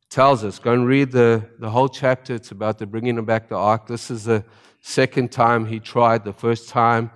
tells 0.10 0.44
us, 0.44 0.58
go 0.58 0.74
and 0.74 0.88
read 0.88 1.12
the, 1.12 1.48
the 1.60 1.70
whole 1.70 1.88
chapter. 1.88 2.36
It's 2.36 2.52
about 2.52 2.80
the 2.80 2.86
bringing 2.86 3.18
him 3.18 3.26
back 3.26 3.48
the 3.48 3.56
ark. 3.56 3.88
This 3.88 4.10
is 4.10 4.24
the 4.24 4.44
second 4.82 5.32
time 5.32 5.66
he 5.66 5.80
tried. 5.80 6.24
The 6.24 6.34
first 6.34 6.70
time 6.70 7.12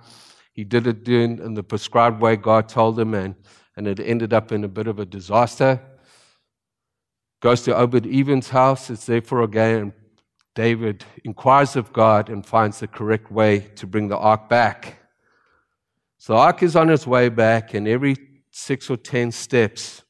he 0.52 0.62
did 0.62 0.86
it 0.86 1.08
in 1.08 1.54
the 1.54 1.62
prescribed 1.62 2.20
way 2.20 2.36
God 2.36 2.68
told 2.68 2.98
him, 2.98 3.14
and, 3.14 3.34
and 3.76 3.86
it 3.86 4.00
ended 4.00 4.32
up 4.32 4.52
in 4.52 4.64
a 4.64 4.68
bit 4.68 4.86
of 4.86 4.98
a 4.98 5.06
disaster. 5.06 5.80
Goes 7.40 7.62
to 7.62 7.76
Obed 7.76 8.06
Edom's 8.06 8.50
house. 8.50 8.90
It's 8.90 9.06
there 9.06 9.20
for 9.20 9.42
a 9.42 9.48
game. 9.48 9.92
David 10.54 11.04
inquires 11.24 11.76
of 11.76 11.92
God 11.92 12.28
and 12.28 12.46
finds 12.46 12.80
the 12.80 12.86
correct 12.86 13.30
way 13.30 13.60
to 13.76 13.86
bring 13.86 14.08
the 14.08 14.16
ark 14.16 14.48
back. 14.48 14.98
So 16.18 16.32
the 16.32 16.38
ark 16.38 16.62
is 16.62 16.76
on 16.76 16.90
its 16.90 17.06
way 17.06 17.28
back, 17.28 17.74
and 17.74 17.86
every 17.86 18.16
six 18.50 18.88
or 18.88 18.96
ten 18.96 19.32
steps, 19.32 20.04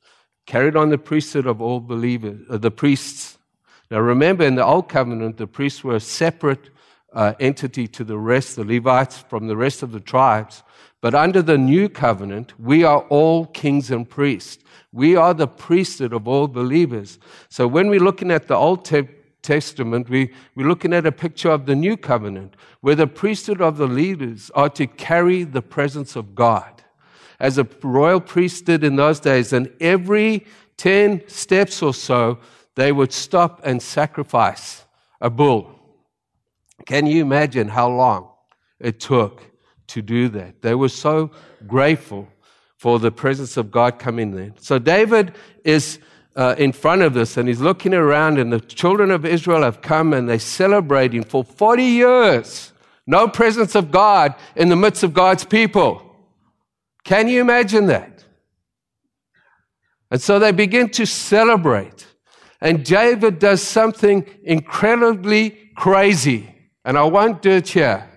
carried 0.47 0.77
on 0.77 0.91
the 0.91 0.99
priesthood 0.99 1.47
of 1.47 1.63
all 1.63 1.81
believers, 1.81 2.47
uh, 2.51 2.59
the 2.59 2.71
priests. 2.71 3.39
Now 3.91 4.01
remember, 4.01 4.45
in 4.45 4.55
the 4.55 4.65
Old 4.65 4.89
Covenant, 4.89 5.39
the 5.39 5.47
priests 5.47 5.83
were 5.83 5.97
a 5.97 6.01
separate 6.01 6.71
uh, 7.15 7.33
entity 7.41 7.89
to 7.89 8.05
the 8.05 8.19
rest, 8.19 8.57
the 8.57 8.65
Levites 8.65 9.19
from 9.19 9.49
the 9.49 9.57
rest 9.57 9.83
of 9.83 9.93
the 9.93 10.01
tribes. 10.01 10.63
But 11.05 11.15
under 11.15 11.43
the 11.43 11.59
new 11.59 11.91
covenant, 11.91 12.59
we 12.59 12.83
are 12.83 13.01
all 13.11 13.45
kings 13.45 13.91
and 13.91 14.09
priests. 14.09 14.65
We 14.91 15.17
are 15.17 15.35
the 15.35 15.47
priesthood 15.47 16.15
of 16.15 16.27
all 16.27 16.49
believers. 16.49 17.19
So 17.51 17.69
when 17.69 17.89
we're 17.89 18.01
looking 18.01 18.31
at 18.31 18.49
the 18.49 18.57
Old 18.57 18.87
Te- 18.87 19.11
Testament, 19.43 20.09
we, 20.09 20.33
we're 20.55 20.67
looking 20.67 20.95
at 20.95 21.05
a 21.05 21.13
picture 21.13 21.51
of 21.51 21.67
the 21.67 21.75
new 21.75 21.99
covenant, 21.99 22.57
where 22.81 22.95
the 22.95 23.07
priesthood 23.07 23.61
of 23.61 23.77
the 23.77 23.87
leaders 23.87 24.51
are 24.55 24.71
to 24.71 24.87
carry 24.87 25.45
the 25.45 25.61
presence 25.61 26.17
of 26.17 26.35
God. 26.35 26.83
As 27.39 27.59
a 27.59 27.69
royal 27.83 28.19
priest 28.19 28.65
did 28.65 28.83
in 28.83 28.97
those 28.97 29.21
days, 29.21 29.53
and 29.53 29.71
every 29.83 30.47
10 30.79 31.29
steps 31.29 31.83
or 31.83 31.93
so, 31.93 32.39
they 32.77 32.93
would 32.93 33.13
stop 33.13 33.61
and 33.63 33.83
sacrifice 33.83 34.87
a 35.21 35.29
bull 35.29 35.71
can 36.87 37.07
you 37.07 37.21
imagine 37.21 37.69
how 37.69 37.91
long 37.91 38.31
it 38.81 39.01
took 39.01 39.54
to 39.89 40.03
do 40.03 40.29
that? 40.31 40.63
They 40.63 40.75
were 40.75 40.89
so 40.89 41.31
grateful 41.67 42.29
for 42.77 42.99
the 42.99 43.11
presence 43.11 43.57
of 43.57 43.71
God 43.71 43.99
coming 43.99 44.33
there. 44.33 44.53
So 44.61 44.79
David 44.79 45.35
is 45.65 45.99
uh, 46.37 46.55
in 46.59 46.73
front 46.73 47.03
of 47.03 47.15
this 47.15 47.37
and 47.37 47.49
he's 47.49 47.61
looking 47.61 47.95
around, 47.95 48.39
and 48.39 48.53
the 48.53 48.61
children 48.61 49.11
of 49.11 49.25
Israel 49.25 49.63
have 49.63 49.81
come 49.81 50.13
and 50.13 50.29
they're 50.29 50.39
celebrating 50.39 51.25
for 51.25 51.45
40 51.45 51.83
years. 51.83 52.73
No 53.07 53.29
presence 53.29 53.75
of 53.75 53.91
God 53.91 54.35
in 54.57 54.69
the 54.69 54.77
midst 54.77 55.03
of 55.03 55.15
God's 55.15 55.45
people. 55.45 56.03
Can 57.05 57.29
you 57.29 57.41
imagine 57.41 57.87
that? 57.87 58.25
And 60.11 60.21
so 60.21 60.39
they 60.39 60.53
begin 60.53 60.89
to 60.91 61.07
celebrate. 61.07 62.07
And 62.61 62.85
David 62.85 63.39
does 63.39 63.63
something 63.63 64.27
incredibly 64.43 65.51
crazy. 65.77 66.55
And 66.85 66.97
I 66.97 67.05
won't 67.05 67.43
do 67.43 67.51
it 67.51 67.69
here. 67.69 68.09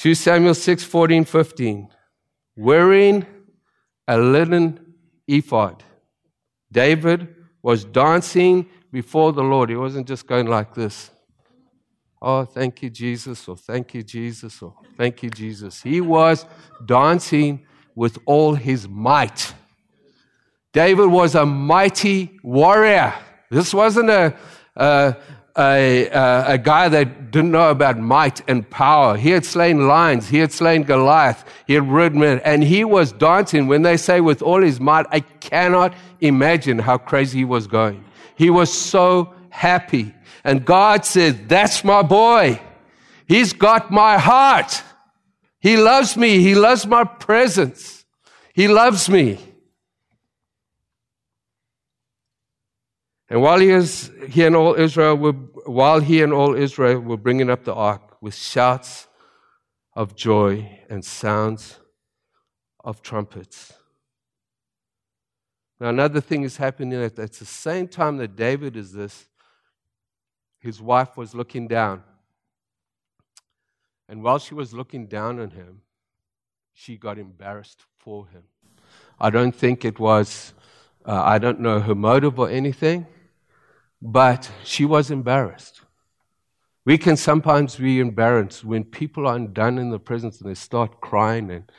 Two 0.00 0.14
Samuel 0.14 0.54
6, 0.54 0.82
14, 0.82 1.26
15. 1.26 1.88
Wearing 2.56 3.26
a 4.08 4.16
linen 4.16 4.94
ephod. 5.28 5.84
David 6.72 7.28
was 7.62 7.84
dancing 7.84 8.70
before 8.90 9.34
the 9.34 9.42
Lord. 9.42 9.68
He 9.68 9.76
wasn't 9.76 10.08
just 10.08 10.26
going 10.26 10.46
like 10.46 10.72
this. 10.72 11.10
Oh, 12.22 12.46
thank 12.46 12.82
you, 12.82 12.88
Jesus, 12.88 13.46
or 13.46 13.58
thank 13.58 13.92
you, 13.92 14.02
Jesus, 14.02 14.62
or 14.62 14.72
thank 14.96 15.22
you, 15.22 15.28
Jesus. 15.28 15.82
He 15.82 16.00
was 16.00 16.46
dancing 16.86 17.66
with 17.94 18.16
all 18.24 18.54
his 18.54 18.88
might. 18.88 19.52
David 20.72 21.08
was 21.08 21.34
a 21.34 21.44
mighty 21.44 22.40
warrior. 22.42 23.12
This 23.50 23.74
wasn't 23.74 24.08
a, 24.08 24.34
a, 24.76 25.16
a, 25.56 26.08
a, 26.54 26.58
guy 26.58 26.88
that 26.88 27.30
didn't 27.30 27.50
know 27.50 27.70
about 27.70 27.98
might 27.98 28.40
and 28.48 28.68
power. 28.70 29.16
He 29.16 29.30
had 29.30 29.44
slain 29.44 29.88
lions. 29.88 30.28
He 30.28 30.38
had 30.38 30.52
slain 30.52 30.84
Goliath. 30.84 31.44
He 31.66 31.74
had 31.74 31.90
ridden 31.90 32.20
men. 32.20 32.40
And 32.44 32.62
he 32.62 32.84
was 32.84 33.12
dancing. 33.12 33.66
When 33.66 33.82
they 33.82 33.96
say 33.96 34.20
with 34.20 34.42
all 34.42 34.62
his 34.62 34.80
might, 34.80 35.06
I 35.10 35.20
cannot 35.20 35.94
imagine 36.20 36.78
how 36.78 36.98
crazy 36.98 37.38
he 37.38 37.44
was 37.44 37.66
going. 37.66 38.04
He 38.36 38.50
was 38.50 38.72
so 38.72 39.34
happy. 39.50 40.14
And 40.44 40.64
God 40.64 41.04
said, 41.04 41.48
that's 41.48 41.84
my 41.84 42.02
boy. 42.02 42.60
He's 43.26 43.52
got 43.52 43.90
my 43.90 44.18
heart. 44.18 44.82
He 45.60 45.76
loves 45.76 46.16
me. 46.16 46.40
He 46.40 46.54
loves 46.54 46.86
my 46.86 47.04
presence. 47.04 48.04
He 48.54 48.66
loves 48.66 49.08
me. 49.08 49.38
And 53.30 53.40
while 53.40 53.60
he, 53.60 53.70
is, 53.70 54.10
he 54.28 54.44
and 54.44 54.56
all 54.56 54.74
Israel 54.74 55.16
were, 55.16 55.32
while 55.32 56.00
he 56.00 56.20
and 56.20 56.32
all 56.32 56.56
Israel 56.56 56.98
were 56.98 57.16
bringing 57.16 57.48
up 57.48 57.62
the 57.62 57.72
ark 57.72 58.16
with 58.20 58.34
shouts 58.34 59.06
of 59.94 60.16
joy 60.16 60.80
and 60.90 61.04
sounds 61.04 61.78
of 62.82 63.02
trumpets. 63.02 63.72
Now, 65.78 65.90
another 65.90 66.20
thing 66.20 66.42
is 66.42 66.56
happening 66.56 67.00
at, 67.00 67.18
at 67.20 67.32
the 67.34 67.44
same 67.44 67.86
time 67.86 68.16
that 68.16 68.34
David 68.34 68.76
is 68.76 68.92
this, 68.92 69.28
his 70.58 70.82
wife 70.82 71.16
was 71.16 71.32
looking 71.32 71.68
down. 71.68 72.02
And 74.08 74.24
while 74.24 74.40
she 74.40 74.54
was 74.54 74.74
looking 74.74 75.06
down 75.06 75.38
on 75.38 75.50
him, 75.50 75.82
she 76.74 76.96
got 76.96 77.16
embarrassed 77.16 77.84
for 77.96 78.26
him. 78.26 78.42
I 79.20 79.30
don't 79.30 79.54
think 79.54 79.84
it 79.84 80.00
was, 80.00 80.52
uh, 81.06 81.22
I 81.22 81.38
don't 81.38 81.60
know 81.60 81.78
her 81.78 81.94
motive 81.94 82.38
or 82.38 82.50
anything, 82.50 83.06
but 84.00 84.50
she 84.64 84.84
was 84.84 85.10
embarrassed. 85.10 85.82
We 86.86 86.96
can 86.96 87.16
sometimes 87.16 87.76
be 87.76 88.00
embarrassed 88.00 88.64
when 88.64 88.84
people 88.84 89.26
are 89.26 89.36
undone 89.36 89.78
in 89.78 89.90
the 89.90 89.98
presence 89.98 90.40
and 90.40 90.48
they 90.50 90.54
start 90.54 91.00
crying 91.00 91.50
and 91.50 91.70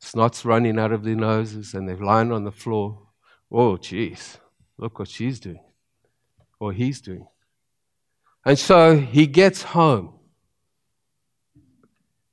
snot's 0.00 0.44
running 0.44 0.78
out 0.78 0.92
of 0.92 1.04
their 1.04 1.14
noses 1.14 1.74
and 1.74 1.88
they're 1.88 1.96
lying 1.96 2.32
on 2.32 2.44
the 2.44 2.50
floor. 2.50 3.06
Oh, 3.50 3.76
jeez, 3.76 4.38
look 4.78 4.98
what 4.98 5.08
she's 5.08 5.38
doing 5.38 5.60
or 6.58 6.72
he's 6.72 7.00
doing. 7.00 7.26
And 8.44 8.58
so 8.58 8.96
he 8.98 9.26
gets 9.26 9.62
home 9.62 10.14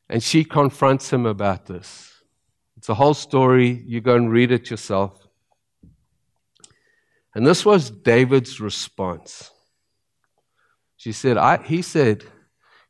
and 0.10 0.24
she 0.24 0.44
confronts 0.44 1.14
him 1.14 1.28
about 1.28 1.68
this. 1.68 2.12
It's 2.78 2.90
a 2.90 2.96
whole 2.96 3.14
story. 3.14 3.84
You 3.86 4.02
go 4.02 4.16
and 4.16 4.32
read 4.32 4.52
it 4.52 4.72
yourself. 4.72 5.29
And 7.36 7.46
this 7.46 7.66
was 7.66 7.90
David's 7.90 8.60
response. 8.60 9.52
She 10.98 11.12
said, 11.12 11.62
he 11.66 11.82
said, 11.82 12.26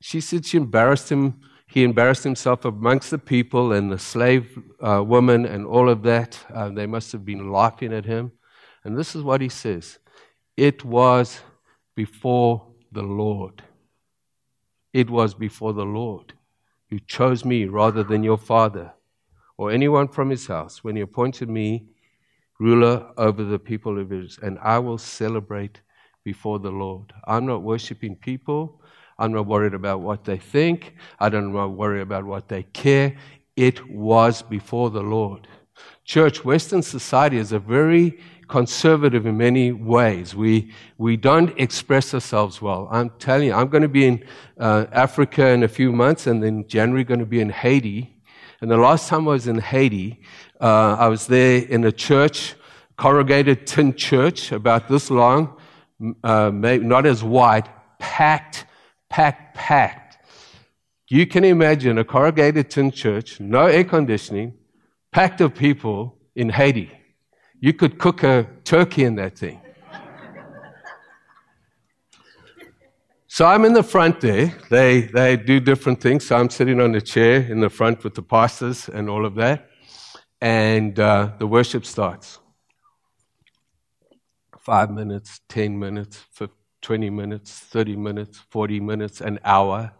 she 0.02 0.22
said 0.22 0.46
she 0.46 0.58
embarrassed 0.58 1.12
him. 1.12 1.42
He 1.68 1.84
embarrassed 1.84 2.24
himself 2.24 2.66
amongst 2.66 3.12
the 3.12 3.20
people 3.20 3.74
and 3.74 3.92
the 3.92 4.00
slave 4.00 4.58
uh, 4.82 5.04
woman 5.04 5.46
and 5.46 5.68
all 5.68 5.90
of 5.90 6.02
that. 6.04 6.40
Uh, 6.54 6.70
they 6.70 6.88
must 6.88 7.12
have 7.12 7.26
been 7.26 7.52
laughing 7.52 7.94
at 7.94 8.06
him. 8.06 8.32
And 8.84 8.98
this 8.98 9.16
is 9.16 9.24
what 9.24 9.42
he 9.42 9.50
says 9.50 10.00
It 10.58 10.84
was 10.84 11.42
before 11.96 12.66
the 12.92 13.04
Lord. 13.04 13.62
It 14.94 15.10
was 15.10 15.34
before 15.34 15.74
the 15.74 15.86
Lord 15.86 16.34
who 16.90 17.00
chose 17.00 17.46
me 17.46 17.66
rather 17.66 18.04
than 18.04 18.24
your 18.24 18.38
father 18.38 18.94
or 19.58 19.72
anyone 19.72 20.08
from 20.08 20.30
his 20.30 20.48
house 20.48 20.84
when 20.84 20.96
he 20.96 21.02
appointed 21.02 21.50
me 21.50 21.86
ruler 22.60 23.12
over 23.18 23.44
the 23.44 23.60
people 23.60 24.00
of 24.00 24.12
Israel. 24.12 24.48
And 24.48 24.60
I 24.60 24.80
will 24.80 24.98
celebrate 24.98 25.82
before 26.24 26.60
the 26.60 26.72
Lord. 26.72 27.14
I'm 27.26 27.46
not 27.46 27.64
worshiping 27.64 28.16
people. 28.16 28.82
I'm 29.18 29.34
not 29.34 29.48
worried 29.48 29.74
about 29.74 30.02
what 30.02 30.24
they 30.26 30.38
think. 30.38 30.96
I 31.20 31.30
don't 31.30 31.52
worry 31.54 32.02
about 32.02 32.26
what 32.26 32.48
they 32.48 32.64
care. 32.64 33.18
It 33.56 33.90
was 33.90 34.42
before 34.42 34.90
the 34.90 35.02
Lord. 35.02 35.48
Church, 36.06 36.44
Western 36.46 36.82
society 36.82 37.38
is 37.38 37.52
a 37.52 37.60
very 37.60 38.20
conservative 38.48 39.26
in 39.26 39.38
many 39.38 39.72
ways. 39.72 40.36
We, 40.36 40.74
we 40.98 41.18
don't 41.18 41.58
express 41.60 42.14
ourselves 42.14 42.62
well. 42.62 42.88
I'm 42.92 43.12
telling 43.20 43.48
you, 43.48 43.54
I'm 43.54 43.68
going 43.68 43.84
to 43.84 43.90
be 43.90 44.08
in 44.08 44.26
uh, 44.60 44.86
Africa 44.92 45.48
in 45.50 45.64
a 45.64 45.68
few 45.68 45.92
months, 45.92 46.28
and 46.28 46.42
then 46.44 46.68
January 46.68 47.04
going 47.04 47.20
to 47.20 47.26
be 47.26 47.42
in 47.42 47.50
Haiti. 47.50 48.22
And 48.62 48.70
the 48.70 48.78
last 48.78 49.08
time 49.08 49.28
I 49.28 49.32
was 49.32 49.48
in 49.48 49.60
Haiti, 49.60 50.22
uh, 50.60 50.96
I 51.00 51.08
was 51.08 51.28
there 51.28 51.64
in 51.64 51.86
a 51.86 51.92
church, 51.92 52.56
corrugated 52.98 53.66
tin 53.66 53.96
church, 53.96 54.52
about 54.52 54.88
this 54.88 55.10
long, 55.10 55.58
uh, 56.24 56.52
not 56.52 57.06
as 57.06 57.24
wide, 57.24 57.70
packed, 58.00 58.66
packed, 59.10 59.56
packed. 59.56 60.18
You 61.08 61.26
can 61.26 61.44
imagine 61.44 61.98
a 61.98 62.04
corrugated 62.04 62.70
tin 62.70 62.92
church, 62.92 63.40
no 63.40 63.66
air 63.66 63.84
conditioning, 63.84 64.54
packed 65.12 65.42
of 65.42 65.56
people 65.56 66.18
in 66.36 66.50
Haiti. 66.50 66.92
You 67.60 67.74
could 67.74 67.98
cook 67.98 68.24
a 68.24 68.48
turkey 68.64 69.04
in 69.04 69.16
that 69.16 69.38
thing. 69.38 69.62
So 73.28 73.46
I'm 73.46 73.64
in 73.64 73.74
the 73.74 73.84
front 73.84 74.22
there. 74.22 74.54
They, 74.70 75.02
they 75.02 75.38
do 75.38 75.60
different 75.60 76.02
things. 76.02 76.28
So 76.28 76.36
I'm 76.36 76.50
sitting 76.50 76.82
on 76.82 76.96
a 76.96 77.02
chair 77.02 77.42
in 77.42 77.60
the 77.60 77.70
front 77.70 78.04
with 78.04 78.16
the 78.16 78.24
pastors 78.24 78.90
and 78.90 79.10
all 79.10 79.26
of 79.26 79.36
that. 79.36 79.69
And 80.42 81.00
uh, 81.00 81.32
the 81.38 81.48
worship 81.48 81.86
starts 81.86 82.40
five 84.58 84.92
minutes, 84.92 85.42
10 85.50 85.78
minutes, 85.78 86.24
20 86.82 87.10
minutes, 87.10 87.52
30 87.52 87.96
minutes, 87.96 88.40
40 88.50 88.80
minutes, 88.80 89.22
an 89.22 89.40
hour, 89.44 89.92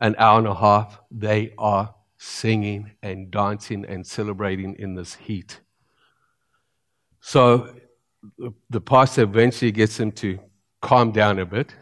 an 0.00 0.14
hour 0.18 0.38
and 0.38 0.48
a 0.48 0.54
half. 0.54 1.00
They 1.10 1.52
are 1.58 1.94
singing 2.16 2.92
and 3.02 3.30
dancing 3.30 3.84
and 3.84 4.06
celebrating 4.06 4.74
in 4.78 4.94
this 4.94 5.14
heat. 5.14 5.60
So 7.20 7.74
the 8.70 8.80
pastor 8.80 9.22
eventually 9.22 9.70
gets 9.70 10.00
him 10.00 10.12
to 10.12 10.38
calm 10.80 11.12
down 11.12 11.38
a 11.38 11.46
bit. 11.46 11.74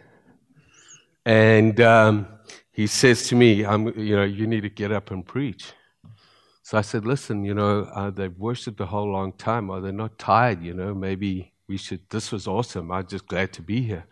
And 1.24 1.80
um, 1.80 2.26
he 2.70 2.86
says 2.86 3.28
to 3.28 3.34
me, 3.34 3.54
you 3.54 4.16
know, 4.16 4.24
you 4.24 4.46
need 4.46 4.62
to 4.62 4.68
get 4.68 4.92
up 4.92 5.10
and 5.10 5.24
preach. 5.24 5.72
So 6.66 6.76
I 6.76 6.80
said, 6.80 7.06
listen, 7.06 7.44
you 7.44 7.54
know, 7.54 7.82
uh, 7.94 8.10
they've 8.10 8.36
worshipped 8.36 8.80
a 8.80 8.86
whole 8.86 9.08
long 9.08 9.32
time. 9.34 9.70
Are 9.70 9.80
they 9.80 9.92
not 9.92 10.18
tired? 10.18 10.64
You 10.64 10.74
know, 10.74 10.92
maybe 10.96 11.52
we 11.68 11.76
should, 11.76 12.00
this 12.10 12.32
was 12.32 12.48
awesome. 12.48 12.90
I'm 12.90 13.06
just 13.06 13.28
glad 13.28 13.52
to 13.52 13.62
be 13.62 13.82
here. 13.82 14.04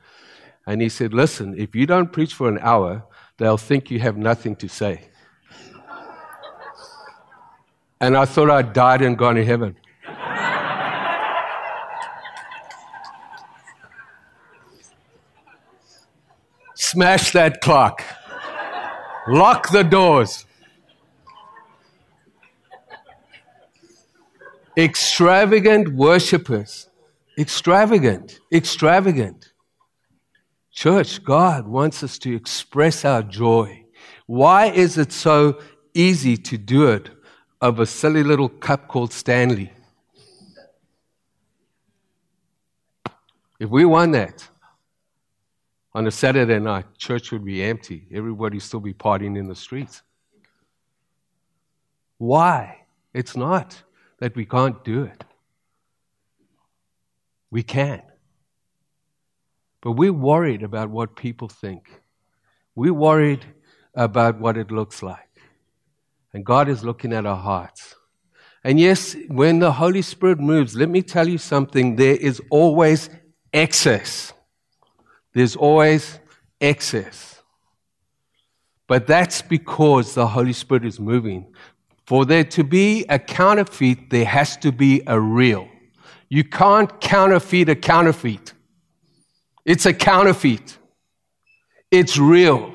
And 0.65 0.81
he 0.81 0.89
said, 0.89 1.13
Listen, 1.13 1.59
if 1.59 1.75
you 1.75 1.85
don't 1.85 2.13
preach 2.13 2.33
for 2.33 2.49
an 2.49 2.61
hour, 2.61 3.03
they'll 3.39 3.57
think 3.57 3.91
you 3.91 3.99
have 3.99 4.17
nothing 4.17 4.55
to 4.55 4.69
say. 4.69 5.09
and 8.01 8.17
I 8.17 8.25
thought 8.25 8.49
I'd 8.49 8.73
died 8.73 9.03
and 9.03 9.19
gone 9.19 9.35
to 9.35 9.45
heaven. 9.45 9.75
Smash 16.77 17.33
that 17.33 17.61
clock. 17.61 18.05
Lock 19.27 19.73
the 19.73 19.83
doors. 19.83 20.47
Extravagant 24.77 25.95
worshippers 25.95 26.89
Extravagant, 27.37 28.39
extravagant. 28.53 29.53
Church, 30.71 31.23
God 31.23 31.67
wants 31.67 32.03
us 32.03 32.19
to 32.19 32.35
express 32.35 33.05
our 33.05 33.23
joy. 33.23 33.85
Why 34.27 34.67
is 34.67 34.99
it 34.99 35.13
so 35.13 35.61
easy 35.95 36.37
to 36.37 36.59
do 36.59 36.89
it 36.89 37.11
of 37.61 37.81
a 37.81 37.87
silly 37.87 38.23
little 38.23 38.49
cup 38.49 38.89
called 38.89 39.13
Stanley? 39.13 39.73
If 43.59 43.71
we 43.71 43.85
won 43.85 44.13
that 44.13 44.47
on 45.93 46.07
a 46.07 46.11
Saturday 46.11 46.59
night, 46.59 46.87
church 46.99 47.33
would 47.33 47.45
be 47.45 47.63
empty. 47.63 48.07
Everybody 48.13 48.59
still 48.61 48.81
be 48.81 48.93
partying 48.93 49.39
in 49.39 49.49
the 49.49 49.55
streets. 49.55 50.03
Why? 52.19 52.81
It's 53.13 53.37
not 53.37 53.83
that 54.19 54.35
we 54.37 54.45
can't 54.45 54.83
do 54.85 55.05
it. 55.05 55.25
We 57.51 57.63
can. 57.63 58.03
But 59.81 59.93
we're 59.93 60.13
worried 60.13 60.63
about 60.63 60.91
what 60.91 61.15
people 61.15 61.49
think. 61.49 62.03
We're 62.75 62.95
worried 62.95 63.45
about 63.95 64.41
what 64.41 64.57
it 64.57 64.71
looks 64.71 65.03
like. 65.03 65.21
And 66.33 66.45
God 66.45 66.69
is 66.69 66.83
looking 66.83 67.13
at 67.13 67.27
our 67.27 67.37
hearts. 67.37 67.95
And 68.65 68.81
yes, 68.81 69.15
when 69.29 69.59
the 69.59 69.73
Holy 69.73 70.03
Spirit 70.03 70.41
moves, 70.41 70.75
let 70.75 70.89
me 70.89 71.03
tell 71.03 71.29
you 71.29 71.39
something, 71.39 71.97
there 71.97 72.17
is 72.17 72.41
always 72.51 73.11
excess. 73.53 74.33
There's 75.35 75.55
always 75.55 76.19
excess. 76.61 77.43
But 78.87 79.07
that's 79.07 79.43
because 79.43 80.15
the 80.15 80.27
Holy 80.27 80.53
Spirit 80.53 80.85
is 80.85 80.99
moving. 80.99 81.55
For 82.07 82.25
there 82.25 82.45
to 82.45 82.65
be 82.65 83.05
a 83.09 83.19
counterfeit, 83.19 84.11
there 84.11 84.27
has 84.27 84.57
to 84.59 84.73
be 84.73 85.03
a 85.07 85.19
real. 85.19 85.69
You 86.29 86.45
can't 86.45 87.01
counterfeit 87.01 87.69
a 87.69 87.77
counterfeit. 87.77 88.53
It's 89.65 89.87
a 89.87 89.95
counterfeit. 89.95 90.77
It's 91.91 92.19
real. 92.19 92.73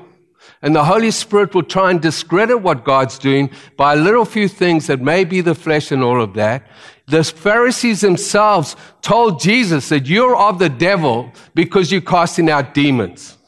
And 0.62 0.74
the 0.74 0.84
Holy 0.84 1.10
Spirit 1.10 1.54
will 1.54 1.62
try 1.62 1.90
and 1.90 2.00
discredit 2.00 2.60
what 2.60 2.84
God's 2.84 3.18
doing 3.18 3.50
by 3.76 3.94
a 3.94 3.96
little 3.96 4.24
few 4.24 4.48
things 4.48 4.88
that 4.88 5.00
may 5.00 5.24
be 5.24 5.40
the 5.40 5.54
flesh 5.54 5.90
and 5.90 6.02
all 6.02 6.20
of 6.20 6.34
that. 6.34 6.66
The 7.06 7.24
Pharisees 7.24 8.02
themselves 8.02 8.76
told 9.00 9.40
Jesus 9.40 9.88
that 9.88 10.06
you're 10.06 10.36
of 10.36 10.58
the 10.58 10.68
devil 10.68 11.32
because 11.54 11.90
you're 11.90 12.00
casting 12.00 12.50
out 12.50 12.74
demons. 12.74 13.38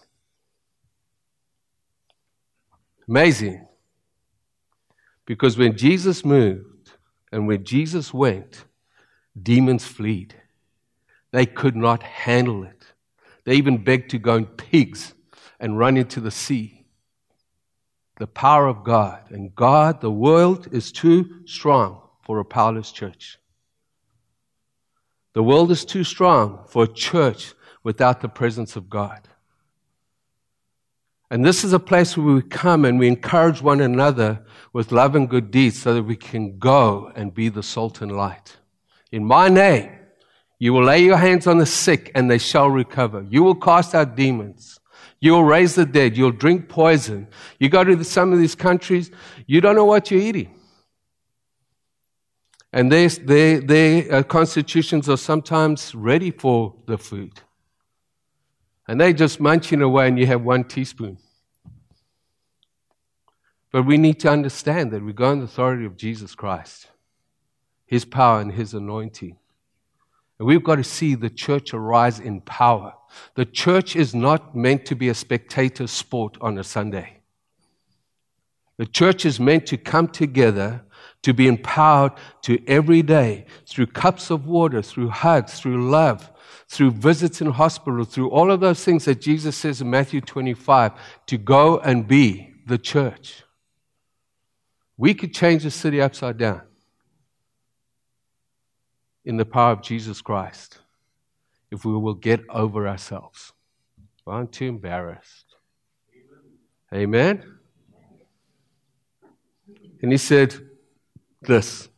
Amazing. 3.09 3.62
Because 5.33 5.57
when 5.57 5.79
Jesus 5.79 6.27
moved 6.27 6.91
and 7.33 7.47
when 7.47 7.65
Jesus 7.65 8.13
went, 8.13 8.67
demons 9.43 9.83
fled. 9.83 10.35
They 11.31 11.47
could 11.47 11.75
not 11.75 12.03
handle 12.03 12.65
it. 12.65 12.85
They 13.45 13.55
even 13.55 13.83
begged 13.83 14.11
to 14.11 14.19
go 14.19 14.37
in 14.37 14.45
pigs 14.45 15.15
and 15.59 15.79
run 15.79 15.97
into 15.97 16.21
the 16.21 16.31
sea. 16.31 16.85
the 18.23 18.27
power 18.29 18.67
of 18.69 18.85
God. 18.85 19.31
And 19.31 19.55
God, 19.55 20.01
the 20.01 20.11
world 20.11 20.69
is 20.73 20.93
too 20.93 21.45
strong 21.45 22.01
for 22.23 22.39
a 22.39 22.45
powerless 22.45 22.93
church. 22.93 23.39
The 25.35 25.43
world 25.43 25.71
is 25.73 25.85
too 25.85 26.05
strong 26.05 26.65
for 26.69 26.85
a 26.85 26.93
church 26.93 27.55
without 27.83 28.21
the 28.21 28.29
presence 28.29 28.77
of 28.77 28.91
God. 28.91 29.29
And 31.33 31.43
this 31.43 31.65
is 31.65 31.73
a 31.73 31.79
place 31.79 32.15
where 32.15 32.35
we 32.35 32.43
come 32.43 32.85
and 32.85 32.99
we 32.99 33.09
encourage 33.09 33.63
one 33.63 33.81
another 33.81 34.45
with 34.75 34.93
love 34.93 35.15
and 35.15 35.27
good 35.27 35.51
deeds 35.51 35.81
so 35.81 35.95
that 35.95 36.03
we 36.03 36.15
can 36.15 36.59
go 36.59 37.11
and 37.17 37.33
be 37.33 37.49
the 37.49 37.63
salt 37.63 38.03
and 38.03 38.13
light. 38.13 38.59
In 39.13 39.25
my 39.25 39.49
name, 39.49 39.91
you 40.59 40.75
will 40.75 40.85
lay 40.85 41.03
your 41.03 41.17
hands 41.17 41.47
on 41.47 41.57
the 41.57 41.65
sick 41.65 42.13
and 42.15 42.31
they 42.31 42.37
shall 42.37 42.69
recover. 42.69 43.27
You 43.31 43.45
will 43.45 43.55
cast 43.55 43.95
out 43.95 44.15
demons. 44.15 44.79
You 45.21 45.33
will 45.33 45.45
raise 45.45 45.75
the 45.75 45.87
dead. 45.87 46.19
You'll 46.19 46.33
drink 46.33 46.69
poison. 46.69 47.29
You 47.59 47.71
go 47.71 47.83
to 47.83 48.05
some 48.05 48.35
of 48.35 48.39
these 48.39 48.55
countries, 48.55 49.11
you 49.47 49.63
don't 49.63 49.75
know 49.75 49.87
what 49.87 50.11
you're 50.11 50.21
eating. 50.21 50.55
And 52.75 52.93
their, 52.93 53.09
their, 53.09 53.61
their 53.63 54.23
constitutions 54.25 55.09
are 55.09 55.17
sometimes 55.17 55.95
ready 55.95 56.31
for 56.31 56.75
the 56.85 56.99
food. 56.99 57.41
And 58.89 59.01
they're 59.01 59.13
just 59.13 59.41
munching 59.41 59.83
away, 59.83 60.09
and 60.09 60.19
you 60.19 60.27
have 60.27 60.43
one 60.43 60.65
teaspoon. 60.65 61.19
But 63.71 63.85
we 63.85 63.97
need 63.97 64.21
to 64.21 64.29
understand 64.29 64.91
that 64.93 65.03
we 65.03 65.13
go 65.13 65.33
in 65.33 65.39
the 65.39 65.47
authority 65.47 65.87
of 65.87 65.97
Jesus 65.97 66.35
Christ, 66.35 66.89
His 67.87 68.05
power 68.05 68.41
and 68.41 68.53
His 68.53 68.75
anointing. 68.75 69.39
And 70.39 70.49
we've 70.49 70.65
got 70.65 70.77
to 70.77 70.85
see 70.85 71.15
the 71.15 71.31
church 71.31 71.73
arise 71.73 72.19
in 72.19 72.41
power. 72.41 72.95
The 73.35 73.45
church 73.45 73.95
is 73.95 74.15
not 74.15 74.57
meant 74.57 74.85
to 74.87 74.97
be 74.97 75.09
a 75.09 75.15
spectator 75.15 75.87
sport 75.87 76.37
on 76.41 76.59
a 76.59 76.65
Sunday. 76.65 77.21
The 78.77 78.87
church 78.87 79.25
is 79.25 79.39
meant 79.39 79.67
to 79.67 79.77
come 79.77 80.09
together 80.09 80.83
to 81.23 81.33
be 81.33 81.47
empowered 81.47 82.13
to 82.43 82.61
every 82.67 83.03
day 83.03 83.47
through 83.67 83.87
cups 83.87 84.31
of 84.31 84.47
water, 84.47 84.83
through 84.83 85.11
hugs, 85.11 85.61
through 85.61 85.89
love, 85.89 86.32
through 86.73 86.91
visits 86.91 87.43
in 87.43 87.49
hospital, 87.49 88.03
through 88.03 88.31
all 88.31 88.51
of 88.51 88.61
those 88.61 88.83
things 88.83 89.05
that 89.05 89.21
Jesus 89.21 89.55
says 89.59 89.83
in 89.83 89.91
Matthew 89.91 90.23
25, 90.23 90.93
to 91.27 91.37
go 91.37 91.79
and 91.79 92.09
be 92.09 92.55
the 92.67 92.79
church. 92.79 93.43
We 94.97 95.13
could 95.13 95.35
change 95.35 95.65
the 95.65 95.71
city 95.71 96.01
upside 96.01 96.39
down 96.39 96.63
in 99.23 99.37
the 99.37 99.45
power 99.45 99.73
of 99.73 99.83
Jesus 99.83 100.23
Christ 100.23 100.79
if 101.71 101.85
we 101.85 101.93
will 101.93 102.15
get 102.15 102.41
over 102.49 102.89
ourselves. 102.89 103.53
Aren't 104.27 104.53
too 104.53 104.69
embarrassed. 104.69 105.55
Amen? 106.91 107.45
And 110.01 110.11
he 110.11 110.17
said 110.17 110.57
this, 111.43 111.91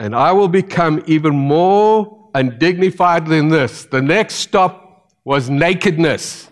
and 0.00 0.12
I 0.12 0.32
will 0.32 0.48
become 0.48 1.04
even 1.06 1.36
more 1.36 2.21
undignified 2.34 3.26
than 3.26 3.48
this. 3.48 3.84
The 3.84 4.02
next 4.02 4.36
stop 4.36 5.10
was 5.24 5.50
nakedness. 5.50 6.48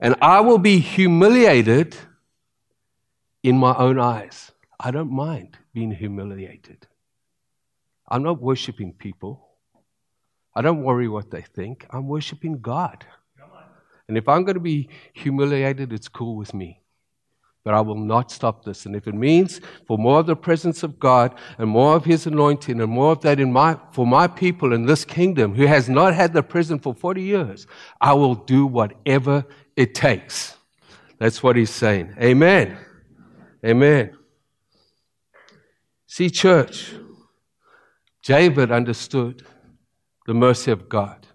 And 0.00 0.16
I 0.20 0.40
will 0.40 0.58
be 0.58 0.80
humiliated 0.80 1.96
in 3.42 3.58
my 3.58 3.74
own 3.76 3.98
eyes. 3.98 4.52
I 4.78 4.90
don't 4.90 5.10
mind 5.10 5.56
being 5.72 5.92
humiliated. 5.92 6.86
I'm 8.08 8.22
not 8.22 8.40
worshiping 8.40 8.92
people. 8.92 9.48
I 10.54 10.62
don't 10.62 10.82
worry 10.82 11.08
what 11.08 11.30
they 11.30 11.40
think. 11.40 11.86
I'm 11.90 12.06
worshiping 12.06 12.60
God. 12.60 13.06
And 14.06 14.18
if 14.18 14.28
I'm 14.28 14.44
going 14.44 14.54
to 14.54 14.60
be 14.60 14.90
humiliated, 15.14 15.92
it's 15.92 16.08
cool 16.08 16.36
with 16.36 16.52
me. 16.52 16.80
But 17.64 17.74
I 17.74 17.80
will 17.80 17.96
not 17.96 18.30
stop 18.30 18.64
this. 18.64 18.84
And 18.84 18.94
if 18.94 19.08
it 19.08 19.14
means 19.14 19.60
for 19.86 19.96
more 19.96 20.20
of 20.20 20.26
the 20.26 20.36
presence 20.36 20.82
of 20.82 21.00
God 21.00 21.34
and 21.58 21.68
more 21.68 21.96
of 21.96 22.04
His 22.04 22.26
anointing 22.26 22.80
and 22.80 22.90
more 22.90 23.12
of 23.12 23.22
that 23.22 23.40
in 23.40 23.52
my, 23.52 23.78
for 23.92 24.06
my 24.06 24.26
people 24.26 24.74
in 24.74 24.84
this 24.84 25.04
kingdom 25.04 25.54
who 25.54 25.66
has 25.66 25.88
not 25.88 26.14
had 26.14 26.34
the 26.34 26.42
presence 26.42 26.82
for 26.82 26.94
40 26.94 27.22
years, 27.22 27.66
I 28.00 28.12
will 28.12 28.34
do 28.34 28.66
whatever 28.66 29.46
it 29.76 29.94
takes. 29.94 30.56
That's 31.18 31.42
what 31.42 31.56
He's 31.56 31.70
saying. 31.70 32.14
Amen. 32.20 32.76
Amen. 33.64 34.14
See, 36.06 36.28
church, 36.28 36.92
David 38.22 38.70
understood 38.70 39.44
the 40.26 40.34
mercy 40.34 40.70
of 40.70 40.88
God 40.88 41.26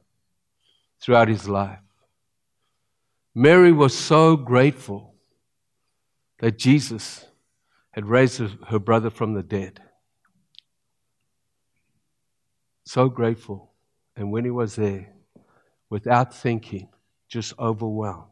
throughout 1.02 1.28
his 1.28 1.48
life. 1.48 1.80
Mary 3.36 3.72
was 3.72 3.98
so 3.98 4.36
grateful 4.36 5.09
that 6.40 6.58
Jesus 6.58 7.26
had 7.92 8.06
raised 8.06 8.42
her 8.68 8.80
brother 8.80 9.10
from 9.10 9.34
the 9.34 9.44
dead. 9.44 9.82
So 12.86 13.10
grateful. 13.10 13.72
And 14.16 14.32
when 14.32 14.46
he 14.46 14.52
was 14.52 14.76
there, 14.76 15.14
without 15.90 16.34
thinking, 16.34 16.90
just 17.28 17.54
overwhelmed, 17.60 18.26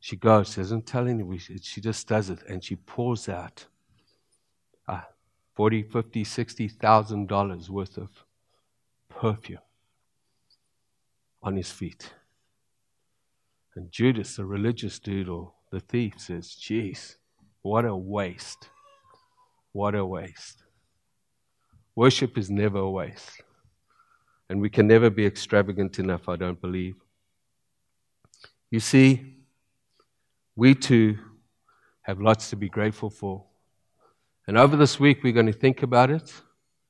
she 0.00 0.16
goes, 0.16 0.52
she 0.52 0.60
doesn't 0.60 0.86
tell 0.86 1.08
anyone, 1.08 1.38
she 1.38 1.80
just 1.80 2.06
does 2.06 2.30
it, 2.30 2.40
and 2.48 2.62
she 2.62 2.76
pours 2.76 3.28
out 3.28 3.66
uh, 4.86 5.00
forty, 5.54 5.82
fifty, 5.82 6.24
sixty 6.24 6.68
thousand 6.68 7.26
dollars 7.26 7.70
worth 7.70 7.96
of 7.96 8.10
perfume 9.08 9.58
on 11.42 11.56
his 11.56 11.70
feet. 11.70 12.12
And 13.74 13.90
Judas, 13.90 14.36
the 14.36 14.44
religious 14.44 14.98
dude 14.98 15.28
or 15.28 15.52
the 15.74 15.80
thief, 15.80 16.14
says, 16.18 16.56
Jeez, 16.60 17.16
what 17.62 17.84
a 17.84 17.96
waste. 17.96 18.68
What 19.72 19.96
a 19.96 20.06
waste. 20.06 20.62
Worship 21.96 22.38
is 22.38 22.48
never 22.48 22.78
a 22.78 22.90
waste. 22.90 23.42
And 24.48 24.60
we 24.60 24.70
can 24.70 24.86
never 24.86 25.10
be 25.10 25.26
extravagant 25.26 25.98
enough, 25.98 26.28
I 26.28 26.36
don't 26.36 26.60
believe. 26.60 26.94
You 28.70 28.78
see, 28.78 29.38
we 30.54 30.76
too 30.76 31.18
have 32.02 32.20
lots 32.20 32.50
to 32.50 32.56
be 32.56 32.68
grateful 32.68 33.10
for. 33.10 33.44
And 34.46 34.56
over 34.56 34.76
this 34.76 35.00
week, 35.00 35.24
we're 35.24 35.32
going 35.32 35.46
to 35.46 35.52
think 35.52 35.82
about 35.82 36.10
it. 36.10 36.32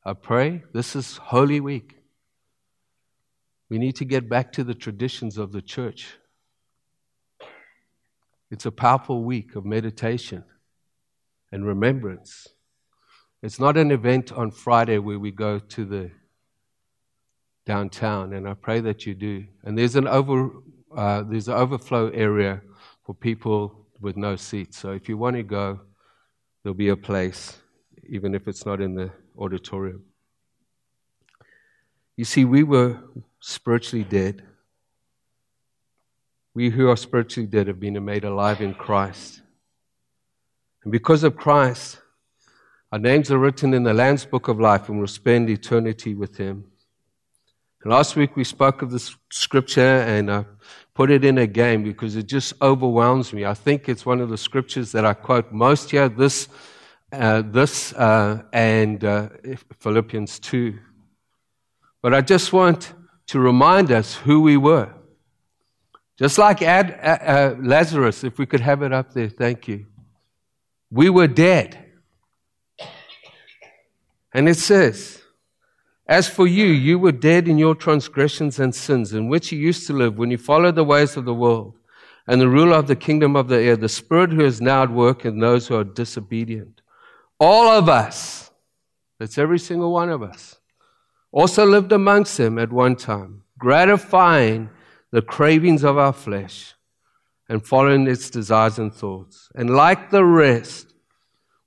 I 0.04 0.12
pray. 0.12 0.62
This 0.74 0.94
is 0.94 1.16
Holy 1.16 1.60
Week. 1.60 1.96
We 3.70 3.78
need 3.78 3.96
to 3.96 4.04
get 4.04 4.28
back 4.28 4.52
to 4.52 4.64
the 4.64 4.74
traditions 4.74 5.38
of 5.38 5.52
the 5.52 5.62
church. 5.62 6.18
It's 8.54 8.66
a 8.66 8.70
powerful 8.70 9.24
week 9.24 9.56
of 9.56 9.64
meditation 9.64 10.44
and 11.50 11.66
remembrance. 11.66 12.46
It's 13.42 13.58
not 13.58 13.76
an 13.76 13.90
event 13.90 14.30
on 14.30 14.52
Friday 14.52 14.98
where 14.98 15.18
we 15.18 15.32
go 15.32 15.58
to 15.58 15.84
the 15.84 16.12
downtown, 17.66 18.32
and 18.32 18.48
I 18.48 18.54
pray 18.54 18.78
that 18.78 19.06
you 19.06 19.14
do. 19.14 19.44
And 19.64 19.76
there's 19.76 19.96
an 19.96 20.06
over, 20.06 20.50
uh, 20.96 21.24
there's 21.24 21.48
an 21.48 21.54
overflow 21.54 22.10
area 22.10 22.60
for 23.02 23.12
people 23.12 23.88
with 24.00 24.16
no 24.16 24.36
seats. 24.36 24.78
So 24.78 24.92
if 24.92 25.08
you 25.08 25.18
want 25.18 25.34
to 25.34 25.42
go, 25.42 25.80
there'll 26.62 26.76
be 26.76 26.90
a 26.90 26.96
place, 26.96 27.58
even 28.08 28.36
if 28.36 28.46
it's 28.46 28.64
not 28.64 28.80
in 28.80 28.94
the 28.94 29.10
auditorium. 29.36 30.04
You 32.16 32.24
see, 32.24 32.44
we 32.44 32.62
were 32.62 33.00
spiritually 33.40 34.04
dead. 34.04 34.44
We 36.54 36.70
who 36.70 36.88
are 36.88 36.96
spiritually 36.96 37.48
dead 37.48 37.66
have 37.66 37.80
been 37.80 38.02
made 38.04 38.24
alive 38.24 38.60
in 38.60 38.74
Christ. 38.74 39.42
And 40.84 40.92
because 40.92 41.24
of 41.24 41.36
Christ, 41.36 41.98
our 42.92 42.98
names 42.98 43.30
are 43.32 43.38
written 43.38 43.74
in 43.74 43.82
the 43.82 43.92
Lamb's 43.92 44.24
Book 44.24 44.46
of 44.46 44.60
Life 44.60 44.88
and 44.88 44.98
we'll 44.98 45.08
spend 45.08 45.50
eternity 45.50 46.14
with 46.14 46.36
Him. 46.36 46.64
And 47.82 47.92
last 47.92 48.14
week 48.14 48.36
we 48.36 48.44
spoke 48.44 48.82
of 48.82 48.92
this 48.92 49.16
scripture 49.32 49.80
and 49.80 50.30
I 50.30 50.44
put 50.94 51.10
it 51.10 51.24
in 51.24 51.38
again 51.38 51.82
because 51.82 52.14
it 52.14 52.26
just 52.26 52.54
overwhelms 52.62 53.32
me. 53.32 53.44
I 53.44 53.54
think 53.54 53.88
it's 53.88 54.06
one 54.06 54.20
of 54.20 54.28
the 54.28 54.38
scriptures 54.38 54.92
that 54.92 55.04
I 55.04 55.12
quote 55.12 55.50
most 55.50 55.90
here. 55.90 56.08
This, 56.08 56.48
uh, 57.12 57.42
this 57.44 57.92
uh, 57.94 58.42
and 58.52 59.04
uh, 59.04 59.28
Philippians 59.80 60.38
2. 60.38 60.78
But 62.00 62.14
I 62.14 62.20
just 62.20 62.52
want 62.52 62.92
to 63.26 63.40
remind 63.40 63.90
us 63.90 64.14
who 64.14 64.40
we 64.40 64.56
were. 64.56 64.94
Just 66.18 66.38
like 66.38 66.62
Ad, 66.62 66.98
uh, 67.02 67.56
Lazarus, 67.60 68.22
if 68.22 68.38
we 68.38 68.46
could 68.46 68.60
have 68.60 68.82
it 68.82 68.92
up 68.92 69.12
there, 69.12 69.28
thank 69.28 69.66
you. 69.66 69.86
We 70.90 71.10
were 71.10 71.26
dead. 71.26 71.84
And 74.32 74.48
it 74.48 74.56
says, 74.56 75.22
as 76.06 76.28
for 76.28 76.46
you, 76.46 76.66
you 76.66 76.98
were 76.98 77.12
dead 77.12 77.48
in 77.48 77.56
your 77.56 77.74
transgressions 77.74 78.58
and 78.60 78.74
sins, 78.74 79.12
in 79.12 79.28
which 79.28 79.50
you 79.50 79.58
used 79.58 79.86
to 79.86 79.92
live 79.92 80.18
when 80.18 80.30
you 80.30 80.38
followed 80.38 80.74
the 80.74 80.84
ways 80.84 81.16
of 81.16 81.24
the 81.24 81.34
world 81.34 81.78
and 82.26 82.40
the 82.40 82.48
ruler 82.48 82.76
of 82.76 82.86
the 82.86 82.96
kingdom 82.96 83.36
of 83.36 83.48
the 83.48 83.60
air, 83.60 83.76
the 83.76 83.88
spirit 83.88 84.32
who 84.32 84.44
is 84.44 84.60
now 84.60 84.82
at 84.82 84.90
work 84.90 85.24
in 85.24 85.40
those 85.40 85.66
who 85.66 85.76
are 85.76 85.84
disobedient. 85.84 86.80
All 87.40 87.68
of 87.68 87.88
us, 87.88 88.50
that's 89.18 89.38
every 89.38 89.58
single 89.58 89.92
one 89.92 90.10
of 90.10 90.22
us, 90.22 90.56
also 91.32 91.66
lived 91.66 91.92
amongst 91.92 92.36
them 92.36 92.58
at 92.58 92.72
one 92.72 92.96
time, 92.96 93.42
gratifying 93.58 94.70
the 95.14 95.22
cravings 95.22 95.84
of 95.84 95.96
our 95.96 96.12
flesh, 96.12 96.74
and 97.48 97.64
following 97.64 98.04
its 98.08 98.28
desires 98.30 98.80
and 98.80 98.92
thoughts. 98.92 99.48
And 99.54 99.70
like 99.70 100.10
the 100.10 100.24
rest, 100.24 100.92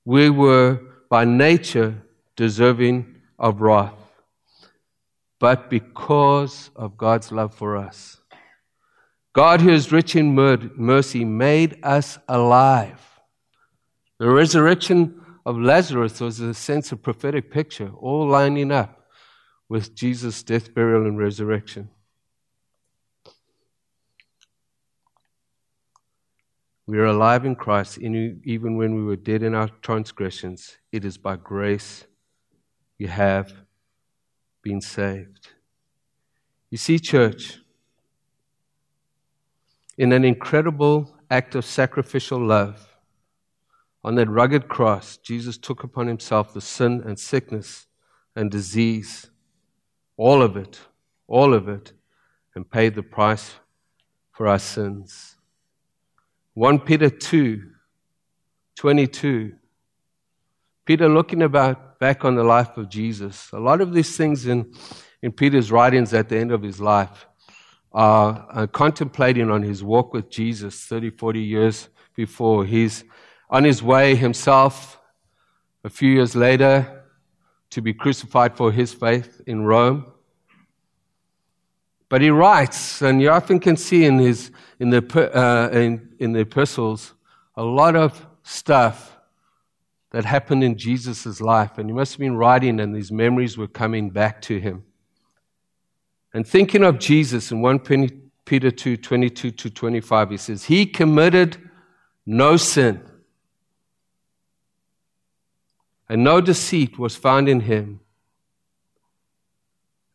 we 0.03 0.29
were 0.29 0.81
by 1.09 1.23
nature 1.23 1.95
deserving 2.35 3.21
of 3.39 3.61
wrath. 3.61 3.93
But 5.39 5.69
because 5.69 6.71
of 6.75 6.97
God's 6.97 7.31
love 7.31 7.53
for 7.53 7.77
us, 7.77 8.19
God, 9.31 9.61
who 9.61 9.69
is 9.69 9.93
rich 9.93 10.17
in 10.17 10.35
mercy, 10.35 11.23
made 11.23 11.79
us 11.83 12.19
alive. 12.27 12.99
The 14.19 14.29
resurrection 14.29 15.21
of 15.45 15.57
Lazarus 15.57 16.19
was 16.19 16.41
a 16.41 16.53
sense 16.53 16.91
of 16.91 17.01
prophetic 17.01 17.49
picture, 17.49 17.93
all 17.97 18.27
lining 18.27 18.73
up 18.73 19.07
with 19.69 19.95
Jesus' 19.95 20.43
death, 20.43 20.73
burial, 20.73 21.05
and 21.05 21.17
resurrection. 21.17 21.91
We 26.87 26.97
are 26.99 27.05
alive 27.05 27.43
in 27.43 27.55
Christ, 27.55 27.97
even 27.99 28.77
when 28.77 28.95
we 28.95 29.03
were 29.03 29.17
dead 29.17 29.43
in 29.43 29.53
our 29.53 29.67
transgressions. 29.81 30.77
It 30.93 31.03
is 31.03 31.17
by 31.17 31.35
grace 31.35 32.05
you 32.97 33.09
have 33.09 33.51
been 34.63 34.79
saved. 34.79 35.49
You 36.69 36.77
see, 36.77 36.97
church, 36.97 37.59
in 39.97 40.13
an 40.13 40.23
incredible 40.23 41.13
act 41.29 41.55
of 41.55 41.65
sacrificial 41.65 42.39
love, 42.45 42.87
on 44.03 44.15
that 44.15 44.29
rugged 44.29 44.69
cross, 44.69 45.17
Jesus 45.17 45.57
took 45.57 45.83
upon 45.83 46.07
himself 46.07 46.53
the 46.53 46.61
sin 46.61 47.03
and 47.05 47.19
sickness 47.19 47.87
and 48.35 48.49
disease, 48.49 49.29
all 50.15 50.41
of 50.41 50.55
it, 50.55 50.79
all 51.27 51.53
of 51.53 51.67
it, 51.67 51.91
and 52.55 52.69
paid 52.69 52.95
the 52.95 53.03
price 53.03 53.55
for 54.31 54.47
our 54.47 54.59
sins. 54.59 55.36
1 56.57 56.79
Peter 56.79 57.07
2 57.07 57.61
22. 58.77 59.53
Peter 60.87 61.07
looking 61.07 61.43
about 61.43 61.99
back 61.99 62.25
on 62.25 62.33
the 62.33 62.43
life 62.43 62.77
of 62.77 62.89
Jesus. 62.89 63.51
A 63.53 63.59
lot 63.59 63.79
of 63.79 63.93
these 63.93 64.17
things 64.17 64.47
in, 64.47 64.73
in 65.21 65.31
Peter's 65.31 65.71
writings 65.71 66.15
at 66.15 66.29
the 66.29 66.37
end 66.39 66.51
of 66.51 66.63
his 66.63 66.81
life 66.81 67.27
are, 67.93 68.47
are 68.49 68.65
contemplating 68.65 69.51
on 69.51 69.61
his 69.61 69.83
walk 69.83 70.13
with 70.13 70.31
Jesus 70.31 70.83
30, 70.85 71.11
40 71.11 71.39
years 71.41 71.89
before. 72.15 72.65
He's 72.65 73.03
on 73.51 73.63
his 73.63 73.83
way 73.83 74.15
himself 74.15 74.99
a 75.83 75.91
few 75.91 76.09
years 76.09 76.35
later 76.35 77.03
to 77.69 77.83
be 77.83 77.93
crucified 77.93 78.57
for 78.57 78.71
his 78.71 78.95
faith 78.95 79.41
in 79.45 79.61
Rome. 79.61 80.07
But 82.09 82.21
he 82.21 82.29
writes, 82.29 83.01
and 83.01 83.21
you 83.21 83.29
often 83.29 83.59
can 83.59 83.75
see 83.75 84.05
in, 84.05 84.19
his, 84.19 84.51
in, 84.79 84.89
the, 84.89 85.37
uh, 85.37 85.69
in, 85.71 86.13
in 86.19 86.31
the 86.31 86.39
epistles 86.39 87.13
a 87.55 87.63
lot 87.63 87.95
of 87.95 88.25
stuff 88.43 89.17
that 90.11 90.23
happened 90.23 90.63
in 90.63 90.77
Jesus' 90.77 91.41
life. 91.41 91.77
And 91.77 91.89
he 91.89 91.93
must 91.93 92.13
have 92.13 92.19
been 92.19 92.37
writing, 92.37 92.79
and 92.79 92.95
these 92.95 93.11
memories 93.11 93.57
were 93.57 93.67
coming 93.67 94.09
back 94.09 94.41
to 94.43 94.59
him. 94.59 94.83
And 96.33 96.47
thinking 96.47 96.83
of 96.83 96.99
Jesus 96.99 97.51
in 97.51 97.61
1 97.61 97.79
Peter 98.45 98.71
2 98.71 98.97
22 98.97 99.51
to 99.51 99.69
25, 99.69 100.29
he 100.29 100.37
says, 100.37 100.63
He 100.65 100.85
committed 100.85 101.57
no 102.25 102.57
sin, 102.57 103.01
and 106.07 106.23
no 106.23 106.39
deceit 106.39 106.97
was 106.97 107.15
found 107.15 107.49
in 107.49 107.61
him. 107.61 107.99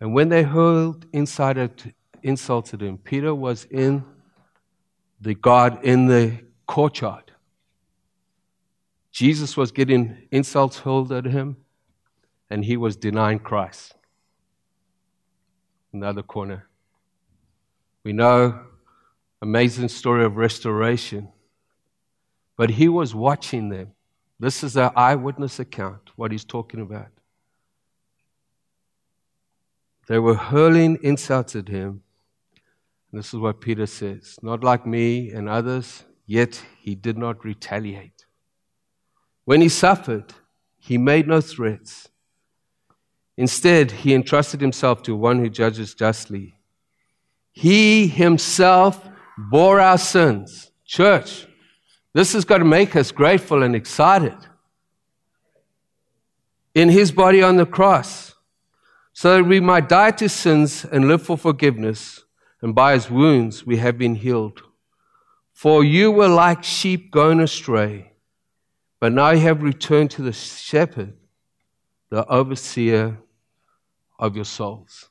And 0.02 0.12
when 0.12 0.30
they 0.30 0.42
hurled 0.42 1.06
insults 1.12 2.74
at 2.74 2.80
him, 2.80 2.98
Peter 2.98 3.32
was 3.32 3.68
in 3.70 4.04
the 5.20 5.32
guard 5.32 5.78
in 5.84 6.08
the 6.08 6.40
courtyard. 6.66 7.30
Jesus 9.12 9.56
was 9.56 9.70
getting 9.70 10.26
insults 10.32 10.80
hurled 10.80 11.12
at 11.12 11.24
him, 11.24 11.56
and 12.50 12.64
he 12.64 12.76
was 12.76 12.96
denying 12.96 13.38
Christ. 13.38 13.94
Another 15.92 16.24
corner. 16.24 16.66
We 18.02 18.12
know 18.12 18.58
amazing 19.40 19.86
story 19.86 20.24
of 20.24 20.36
restoration, 20.36 21.28
but 22.56 22.70
he 22.70 22.88
was 22.88 23.14
watching 23.14 23.68
them. 23.68 23.92
This 24.40 24.64
is 24.64 24.76
an 24.76 24.90
eyewitness 24.96 25.60
account, 25.60 26.10
what 26.16 26.32
he's 26.32 26.44
talking 26.44 26.80
about. 26.80 27.06
They 30.08 30.18
were 30.18 30.34
hurling 30.34 30.98
insults 31.02 31.54
at 31.54 31.68
him. 31.68 32.02
This 33.12 33.28
is 33.28 33.40
what 33.40 33.60
Peter 33.60 33.86
says 33.86 34.38
Not 34.42 34.64
like 34.64 34.86
me 34.86 35.30
and 35.30 35.48
others, 35.48 36.04
yet 36.26 36.62
he 36.80 36.94
did 36.94 37.18
not 37.18 37.44
retaliate. 37.44 38.26
When 39.44 39.60
he 39.60 39.68
suffered, 39.68 40.32
he 40.78 40.98
made 40.98 41.28
no 41.28 41.40
threats. 41.40 42.08
Instead, 43.36 43.90
he 43.90 44.14
entrusted 44.14 44.60
himself 44.60 45.02
to 45.02 45.16
one 45.16 45.38
who 45.38 45.48
judges 45.48 45.94
justly. 45.94 46.54
He 47.52 48.08
himself 48.08 49.08
bore 49.36 49.80
our 49.80 49.98
sins. 49.98 50.70
Church, 50.84 51.46
this 52.12 52.32
has 52.34 52.44
got 52.44 52.58
to 52.58 52.64
make 52.64 52.94
us 52.96 53.10
grateful 53.10 53.62
and 53.62 53.74
excited. 53.74 54.36
In 56.74 56.88
his 56.88 57.12
body 57.12 57.42
on 57.42 57.56
the 57.56 57.66
cross 57.66 58.34
so 59.22 59.36
that 59.36 59.44
we 59.44 59.60
might 59.60 59.88
die 59.88 60.10
to 60.10 60.28
sins 60.28 60.84
and 60.84 61.06
live 61.06 61.22
for 61.22 61.38
forgiveness, 61.38 62.24
and 62.60 62.74
by 62.74 62.94
his 62.94 63.08
wounds 63.08 63.64
we 63.64 63.76
have 63.76 63.96
been 63.96 64.16
healed. 64.16 64.60
For 65.52 65.84
you 65.84 66.10
were 66.10 66.26
like 66.26 66.64
sheep 66.64 67.12
going 67.12 67.38
astray, 67.38 68.14
but 68.98 69.12
now 69.12 69.30
you 69.30 69.38
have 69.42 69.62
returned 69.62 70.10
to 70.10 70.22
the 70.22 70.32
shepherd, 70.32 71.12
the 72.10 72.26
overseer 72.26 73.16
of 74.18 74.34
your 74.34 74.44
souls. 74.44 75.08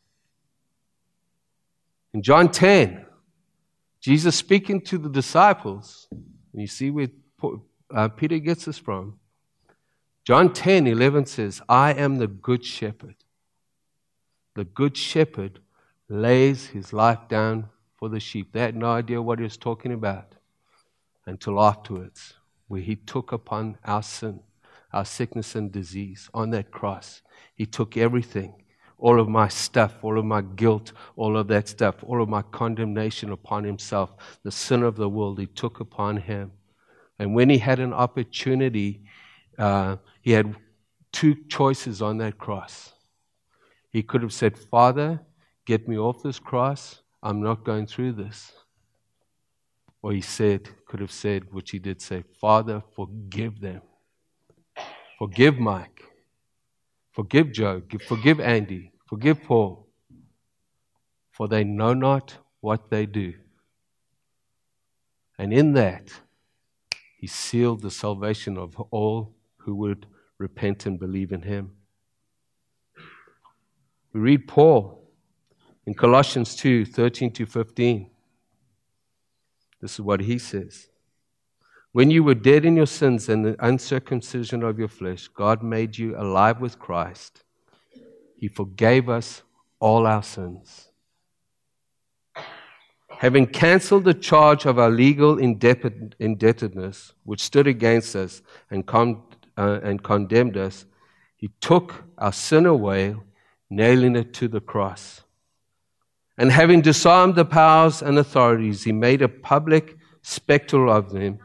In 2.13 2.21
John 2.21 2.52
10, 2.52 3.06
Jesus 4.02 4.36
speaking 4.36 4.82
to 4.82 4.97
the 4.97 5.08
disciples, 5.08 6.10
and 6.12 6.62
you 6.62 6.67
see 6.67 6.91
where 6.91 7.08
uh, 7.95 8.10
Peter 8.10 8.39
gets 8.39 8.65
this 8.65 8.78
from. 8.78 9.19
John 10.26 10.52
10 10.52 10.86
11 10.86 11.28
says, 11.28 11.62
I 11.69 11.93
am 11.93 12.17
the 12.17 12.28
good 12.28 12.65
shepherd. 12.65 13.15
The 14.56 14.66
good 14.66 14.98
shepherd 14.98 15.60
lays 16.10 16.68
his 16.68 16.92
life 16.92 17.20
down 17.30 17.70
for 17.98 18.10
the 18.10 18.20
sheep. 18.20 18.52
They 18.52 18.60
had 18.60 18.76
no 18.76 18.92
idea 18.92 19.22
what 19.22 19.40
he 19.40 19.44
was 19.44 19.58
talking 19.58 19.94
about 19.94 20.36
until 21.26 21.62
afterwards, 21.62 22.34
where 22.68 22.82
he 22.82 22.96
took 22.96 23.32
upon 23.32 23.78
our 23.86 24.04
sin, 24.04 24.42
our 24.92 25.06
sickness 25.06 25.56
and 25.56 25.72
disease 25.72 26.30
on 26.34 26.50
that 26.50 26.72
cross. 26.72 27.22
He 27.56 27.66
took 27.66 27.96
everything, 27.96 28.56
all 28.98 29.20
of 29.20 29.30
my 29.30 29.48
stuff, 29.48 29.96
all 30.02 30.18
of 30.18 30.26
my 30.26 30.42
guilt, 30.42 30.92
all 31.16 31.38
of 31.38 31.48
that 31.48 31.68
stuff, 31.68 32.04
all 32.04 32.22
of 32.22 32.28
my 32.28 32.42
condemnation 32.42 33.32
upon 33.32 33.64
himself. 33.64 34.12
The 34.44 34.52
sin 34.52 34.84
of 34.84 34.96
the 34.96 35.10
world, 35.10 35.40
he 35.40 35.48
took 35.48 35.80
upon 35.80 36.18
him. 36.18 36.52
And 37.20 37.36
when 37.36 37.50
he 37.50 37.60
had 37.60 37.80
an 37.80 37.94
opportunity, 37.94 39.04
uh, 39.58 39.98
he 40.22 40.32
had 40.32 40.56
two 41.12 41.36
choices 41.48 42.02
on 42.02 42.18
that 42.18 42.38
cross. 42.38 42.94
He 43.91 44.04
could 44.04 44.21
have 44.21 44.34
said, 44.34 44.58
Father, 44.58 45.21
get 45.65 45.88
me 45.88 45.97
off 45.97 46.23
this 46.23 46.39
cross. 46.39 47.01
I'm 47.21 47.41
not 47.41 47.63
going 47.63 47.86
through 47.86 48.13
this. 48.13 48.54
Or 50.01 50.13
he 50.13 50.21
said, 50.21 50.69
could 50.88 50.99
have 50.99 51.12
said, 51.12 51.54
which 51.54 51.71
he 51.71 51.80
did 51.80 52.01
say, 52.01 52.23
Father, 52.39 52.82
forgive 52.95 53.60
them. 53.60 53.82
Forgive 55.19 55.60
Mike. 55.60 56.04
Forgive 57.12 57.51
Joe. 57.51 57.84
Forgive 58.08 58.39
Andy. 58.39 58.91
Forgive 59.06 59.43
Paul. 59.43 59.88
For 61.32 61.47
they 61.47 61.63
know 61.63 61.93
not 61.93 62.38
what 62.62 62.89
they 62.89 63.06
do. 63.06 63.34
And 65.38 65.54
in 65.54 65.73
that, 65.73 66.12
he 67.17 67.27
sealed 67.27 67.82
the 67.82 67.91
salvation 67.91 68.58
of 68.58 68.80
all 68.89 69.36
who 69.58 69.75
would 69.75 70.08
repent 70.38 70.86
and 70.86 70.99
believe 70.99 71.32
in 71.32 71.43
him. 71.43 71.71
We 74.13 74.19
read 74.19 74.47
Paul 74.47 75.02
in 75.86 75.93
Colossians 75.93 76.56
2 76.56 76.86
13 76.86 77.32
to 77.34 77.45
15. 77.45 78.10
This 79.82 79.93
is 79.93 80.02
what 80.02 80.21
he 80.21 80.38
says. 80.38 80.89
When 81.93 82.10
you 82.10 82.24
were 82.24 82.36
dead 82.36 82.63
in 82.65 82.76
your 82.76 82.86
sins 82.86 83.28
and 83.28 83.43
the 83.43 83.56
uncircumcision 83.60 84.63
of 84.63 84.80
your 84.80 84.88
flesh, 84.88 85.28
God 85.28 85.62
made 85.62 85.97
you 85.97 86.15
alive 86.17 86.62
with 86.62 86.80
Christ. 86.80 87.43
He 88.38 88.47
forgave 88.47 89.10
us 89.10 89.43
all 89.80 90.08
our 90.08 90.24
sins. 90.24 90.88
Having 93.10 93.47
cancelled 93.47 94.06
the 94.06 94.13
charge 94.13 94.65
of 94.65 94.80
our 94.80 94.89
legal 94.89 95.38
indebtedness, 95.38 97.13
which 97.24 97.43
stood 97.43 97.67
against 97.67 98.15
us 98.15 98.41
and, 98.69 98.86
con- 98.86 99.21
uh, 99.58 99.80
and 99.84 100.02
condemned 100.02 100.58
us, 100.58 100.86
He 101.36 101.52
took 101.60 102.04
our 102.17 102.34
sin 102.34 102.65
away 102.65 103.15
nailing 103.72 104.16
it 104.16 104.34
to 104.34 104.48
the 104.48 104.60
cross. 104.60 105.22
And 106.38 106.52
having 106.52 106.82
disarmed 106.82 107.36
the 107.36 107.46
powers 107.46 108.02
and 108.02 108.18
authorities, 108.20 108.84
he 108.84 108.92
made 108.92 109.22
a 109.22 109.30
public 109.30 109.98
spectacle 110.22 110.92
of 110.92 111.12
them 111.12 111.40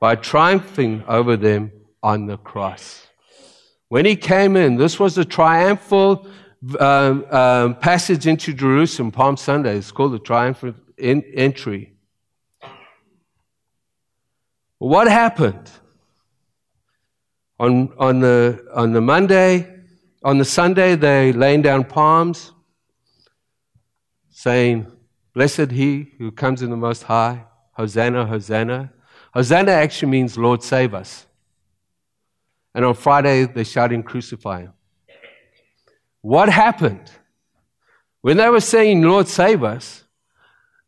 by 0.00 0.16
triumphing 0.16 1.04
over 1.06 1.36
them 1.36 1.72
on 2.02 2.26
the 2.26 2.36
cross. 2.36 3.06
When 3.88 4.04
he 4.04 4.16
came 4.16 4.56
in, 4.56 4.76
this 4.76 5.00
was 5.00 5.16
a 5.16 5.24
triumphal 5.24 6.26
um, 6.78 7.24
um, 7.30 7.74
passage 7.76 8.26
into 8.26 8.52
Jerusalem, 8.52 9.12
Palm 9.12 9.36
Sunday. 9.36 9.76
It's 9.76 9.92
called 9.92 10.12
the 10.12 10.18
triumphant 10.18 10.76
in- 10.96 11.24
entry. 11.34 11.94
What 14.78 15.08
happened? 15.08 15.70
On, 17.60 17.92
on, 17.98 18.20
the, 18.20 18.64
on 18.72 18.92
the 18.92 19.00
Monday, 19.00 19.77
on 20.22 20.38
the 20.38 20.44
Sunday, 20.44 20.96
they 20.96 21.32
laying 21.32 21.62
down 21.62 21.84
palms, 21.84 22.52
saying, 24.30 24.90
Blessed 25.34 25.70
he 25.70 26.12
who 26.18 26.32
comes 26.32 26.62
in 26.62 26.70
the 26.70 26.76
Most 26.76 27.04
High, 27.04 27.44
Hosanna, 27.72 28.26
Hosanna. 28.26 28.92
Hosanna 29.32 29.70
actually 29.70 30.10
means 30.10 30.36
Lord 30.36 30.62
save 30.62 30.94
us. 30.94 31.26
And 32.74 32.84
on 32.84 32.94
Friday, 32.94 33.44
they're 33.44 33.64
shouting, 33.64 34.02
Crucify 34.02 34.62
him. 34.62 34.72
What 36.22 36.48
happened? 36.48 37.10
When 38.20 38.36
they 38.36 38.48
were 38.50 38.60
saying, 38.60 39.02
Lord 39.02 39.28
save 39.28 39.62
us, 39.62 40.04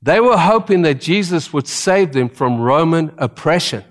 they 0.02 0.18
were 0.18 0.36
hoping 0.36 0.82
that 0.82 1.00
Jesus 1.00 1.52
would 1.52 1.68
save 1.68 2.12
them 2.12 2.28
from 2.28 2.60
Roman 2.60 3.12
oppression. 3.18 3.84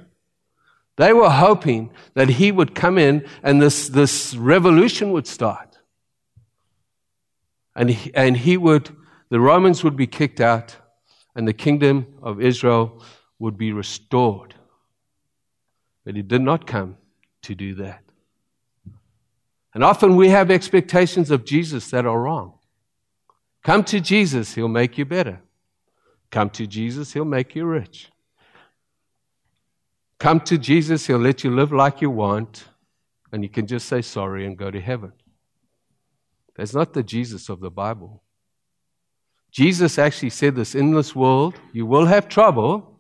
They 1.00 1.14
were 1.14 1.30
hoping 1.30 1.92
that 2.14 2.28
he 2.28 2.52
would 2.52 2.76
come 2.76 2.98
in 2.98 3.26
and 3.42 3.62
this, 3.62 3.88
this 3.88 4.36
revolution 4.36 5.14
would 5.14 5.26
start. 5.26 5.78
And 7.74 7.90
he, 7.90 8.14
and 8.14 8.36
he 8.36 8.58
would, 8.58 8.94
the 9.30 9.40
Romans 9.40 9.82
would 9.82 9.96
be 9.96 10.08
kicked 10.08 10.42
out 10.42 10.76
and 11.34 11.48
the 11.48 11.54
kingdom 11.54 12.06
of 12.22 12.42
Israel 12.42 13.02
would 13.40 13.58
be 13.58 13.72
restored. 13.72 14.56
But 16.04 16.18
he 16.18 16.22
did 16.22 16.42
not 16.42 16.68
come 16.68 16.98
to 17.44 17.56
do 17.56 17.76
that. 17.76 18.04
And 19.74 19.86
often 19.86 20.18
we 20.18 20.28
have 20.28 20.52
expectations 20.52 21.32
of 21.32 21.46
Jesus 21.46 21.90
that 21.92 22.06
are 22.06 22.20
wrong. 22.20 22.56
Come 23.64 23.86
to 23.86 24.02
Jesus, 24.02 24.56
he'll 24.56 24.68
make 24.68 24.98
you 24.98 25.06
better. 25.06 25.42
Come 26.30 26.50
to 26.52 26.68
Jesus, 26.68 27.14
He'll 27.14 27.24
make 27.24 27.56
you 27.56 27.66
rich. 27.66 28.10
Come 30.20 30.42
to 30.42 30.58
Jesus, 30.58 31.08
He'll 31.08 31.18
let 31.18 31.44
you 31.44 31.56
live 31.56 31.72
like 31.72 32.02
you 32.02 32.10
want, 32.10 32.66
and 33.32 33.42
you 33.42 33.50
can 33.50 33.66
just 33.66 33.88
say 33.88 34.02
sorry 34.02 34.46
and 34.46 34.58
go 34.58 34.70
to 34.70 34.82
heaven. 34.82 35.14
That's 36.56 36.74
not 36.74 36.94
the 36.94 37.04
Jesus 37.04 37.48
of 37.48 37.62
the 37.62 37.72
Bible. 37.72 38.22
Jesus 39.52 39.98
actually 39.98 40.30
said 40.30 40.56
this 40.56 40.76
in 40.76 40.94
this 40.94 41.16
world, 41.16 41.56
you 41.72 41.86
will 41.86 42.06
have 42.06 42.28
trouble, 42.28 43.00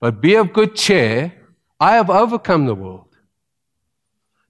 but 0.00 0.20
be 0.20 0.34
of 0.34 0.52
good 0.52 0.74
cheer. 0.74 1.32
I 1.78 1.94
have 1.94 2.10
overcome 2.10 2.66
the 2.66 2.74
world. 2.74 3.16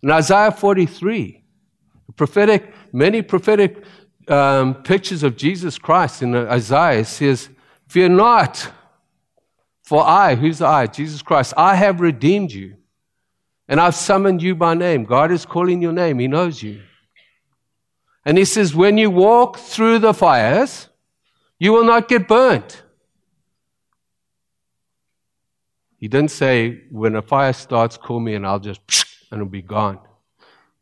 In 0.02 0.10
Isaiah 0.10 0.50
43, 0.50 1.44
prophetic, 2.16 2.72
many 2.92 3.22
prophetic 3.22 3.84
um, 4.26 4.74
pictures 4.82 5.22
of 5.22 5.36
Jesus 5.36 5.78
Christ 5.78 6.22
in 6.22 6.34
Isaiah 6.34 7.04
says, 7.04 7.50
Fear 7.88 8.10
not, 8.10 8.70
for 9.90 10.07
I, 10.07 10.37
who's 10.37 10.59
the 10.59 10.68
I? 10.68 10.87
Jesus 10.87 11.20
Christ, 11.20 11.53
I 11.57 11.74
have 11.74 12.00
redeemed 12.00 12.53
you, 12.53 12.76
and 13.66 13.81
I've 13.81 13.96
summoned 13.96 14.40
you 14.40 14.55
by 14.55 14.74
name. 14.74 15.03
God 15.03 15.33
is 15.33 15.44
calling 15.44 15.83
your 15.83 15.90
name, 15.90 16.20
He 16.20 16.29
knows 16.29 16.62
you. 16.62 16.81
And 18.24 18.38
He 18.38 18.44
says, 18.44 18.72
When 18.72 18.98
you 18.98 19.11
walk 19.11 19.59
through 19.59 19.98
the 19.98 20.14
fires, 20.14 20.88
you 21.59 21.72
will 21.72 21.83
not 21.83 22.07
get 22.07 22.29
burnt. 22.29 22.85
He 25.96 26.07
didn't 26.07 26.31
say, 26.31 26.85
When 26.92 27.16
a 27.16 27.22
fire 27.22 27.53
starts, 27.53 27.96
call 27.96 28.20
me 28.20 28.37
and 28.37 28.46
I'll 28.46 28.61
just, 28.61 28.81
and 29.33 29.40
it'll 29.40 29.50
be 29.50 29.61
gone. 29.61 29.98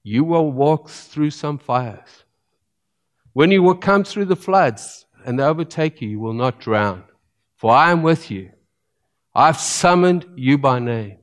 You 0.03 0.23
will 0.23 0.53
walk 0.53 0.91
through 0.91 1.31
some 1.31 1.57
fires. 1.57 2.25
When 3.33 3.51
you 3.53 3.63
will 3.63 3.77
come 3.77 4.05
through 4.05 4.27
the 4.27 4.37
floods, 4.37 5.07
and 5.25 5.39
they 5.39 5.45
overtake 5.45 6.03
you, 6.03 6.11
you 6.11 6.21
will 6.21 6.35
not 6.35 6.61
drown. 6.61 7.05
For 7.57 7.73
I 7.73 7.91
am 7.91 8.03
with 8.03 8.31
you. 8.31 8.51
I've 9.39 9.61
summoned 9.61 10.27
you 10.35 10.59
by 10.59 10.81
name. 10.81 11.19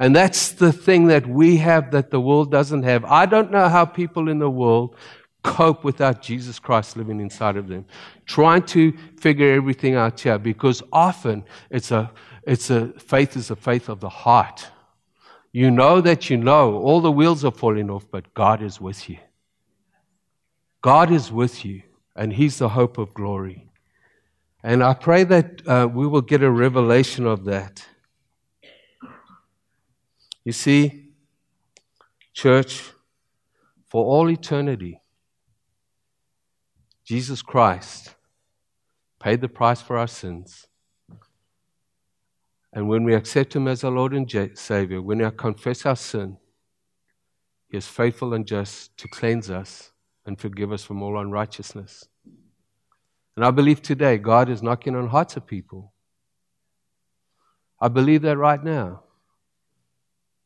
And 0.00 0.16
that's 0.16 0.52
the 0.52 0.72
thing 0.72 1.08
that 1.08 1.26
we 1.26 1.58
have 1.58 1.90
that 1.90 2.10
the 2.10 2.18
world 2.18 2.50
doesn't 2.50 2.82
have. 2.84 3.04
I 3.04 3.26
don't 3.26 3.50
know 3.50 3.68
how 3.68 3.84
people 3.84 4.30
in 4.30 4.38
the 4.38 4.48
world 4.48 4.96
cope 5.42 5.84
without 5.84 6.22
Jesus 6.22 6.58
Christ 6.58 6.96
living 6.96 7.20
inside 7.20 7.58
of 7.58 7.68
them, 7.68 7.84
trying 8.24 8.62
to 8.68 8.94
figure 9.20 9.52
everything 9.52 9.96
out 9.96 10.18
here, 10.18 10.38
because 10.38 10.82
often 10.92 11.44
it's 11.68 11.90
a, 11.90 12.10
it's 12.44 12.70
a 12.70 12.88
faith 12.98 13.36
is 13.36 13.50
a 13.50 13.56
faith 13.56 13.90
of 13.90 14.00
the 14.00 14.08
heart. 14.08 14.66
You 15.52 15.70
know 15.70 16.00
that 16.00 16.30
you 16.30 16.38
know 16.38 16.78
all 16.78 17.02
the 17.02 17.12
wheels 17.12 17.44
are 17.44 17.52
falling 17.52 17.90
off, 17.90 18.06
but 18.10 18.32
God 18.32 18.62
is 18.62 18.80
with 18.80 19.10
you. 19.10 19.18
God 20.80 21.12
is 21.12 21.30
with 21.30 21.66
you 21.66 21.82
and 22.16 22.32
He's 22.32 22.56
the 22.56 22.70
hope 22.70 22.96
of 22.96 23.12
glory. 23.12 23.68
And 24.66 24.82
I 24.82 24.94
pray 24.94 25.24
that 25.24 25.60
uh, 25.68 25.86
we 25.92 26.06
will 26.06 26.22
get 26.22 26.42
a 26.42 26.50
revelation 26.50 27.26
of 27.26 27.44
that. 27.44 27.84
You 30.42 30.52
see, 30.52 31.10
church, 32.32 32.82
for 33.86 34.06
all 34.06 34.30
eternity, 34.30 35.02
Jesus 37.04 37.42
Christ 37.42 38.14
paid 39.20 39.42
the 39.42 39.50
price 39.50 39.82
for 39.82 39.98
our 39.98 40.06
sins. 40.06 40.66
And 42.72 42.88
when 42.88 43.04
we 43.04 43.14
accept 43.14 43.54
Him 43.54 43.68
as 43.68 43.84
our 43.84 43.90
Lord 43.90 44.14
and 44.14 44.58
Savior, 44.58 45.02
when 45.02 45.18
we 45.18 45.30
confess 45.32 45.84
our 45.84 45.94
sin, 45.94 46.38
He 47.68 47.76
is 47.76 47.86
faithful 47.86 48.32
and 48.32 48.46
just 48.46 48.96
to 48.96 49.08
cleanse 49.08 49.50
us 49.50 49.92
and 50.24 50.40
forgive 50.40 50.72
us 50.72 50.84
from 50.84 51.02
all 51.02 51.18
unrighteousness. 51.18 52.08
And 53.36 53.44
I 53.44 53.50
believe 53.50 53.82
today 53.82 54.18
God 54.18 54.48
is 54.48 54.62
knocking 54.62 54.94
on 54.94 55.08
hearts 55.08 55.36
of 55.36 55.46
people. 55.46 55.92
I 57.80 57.88
believe 57.88 58.22
that 58.22 58.38
right 58.38 58.62
now. 58.62 59.02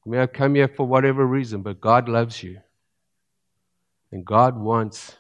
You 0.05 0.13
may 0.13 0.19
have 0.19 0.33
come 0.33 0.55
here 0.55 0.69
for 0.69 0.87
whatever 0.87 1.27
reason, 1.27 1.63
but 1.63 1.81
God 1.81 2.09
loves 2.09 2.43
you. 2.43 2.61
And 4.11 4.25
God 4.25 4.59
wants 4.59 5.15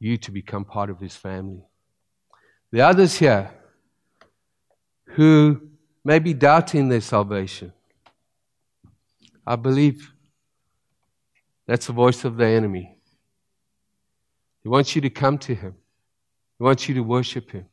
you 0.00 0.16
to 0.18 0.30
become 0.32 0.64
part 0.64 0.90
of 0.90 0.98
His 0.98 1.14
family. 1.14 1.62
The 2.72 2.80
others 2.80 3.16
here 3.16 3.50
who 5.10 5.60
may 6.04 6.18
be 6.18 6.34
doubting 6.34 6.88
their 6.88 7.00
salvation, 7.00 7.72
I 9.46 9.54
believe 9.54 10.12
that's 11.66 11.86
the 11.86 11.92
voice 11.92 12.24
of 12.24 12.36
the 12.36 12.46
enemy. 12.46 12.98
He 14.62 14.68
wants 14.68 14.96
you 14.96 15.02
to 15.02 15.10
come 15.10 15.38
to 15.38 15.54
Him, 15.54 15.76
He 16.58 16.64
wants 16.64 16.88
you 16.88 16.94
to 16.94 17.02
worship 17.02 17.50
Him. 17.50 17.66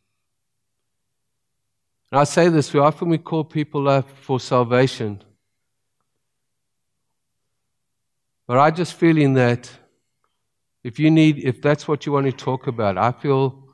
And 2.11 2.19
I 2.19 2.25
say 2.25 2.49
this, 2.49 2.73
we 2.73 2.79
often 2.79 3.09
we 3.09 3.17
call 3.17 3.43
people 3.43 3.87
up 3.87 4.09
for 4.09 4.39
salvation. 4.39 5.21
But 8.45 8.59
I 8.59 8.71
just 8.71 8.93
feel 8.93 9.17
in 9.17 9.33
that 9.33 9.69
if 10.83 10.99
you 10.99 11.09
need, 11.09 11.39
if 11.39 11.61
that's 11.61 11.87
what 11.87 12.05
you 12.05 12.11
want 12.11 12.25
to 12.25 12.31
talk 12.31 12.67
about, 12.67 12.97
I 12.97 13.11
feel 13.11 13.67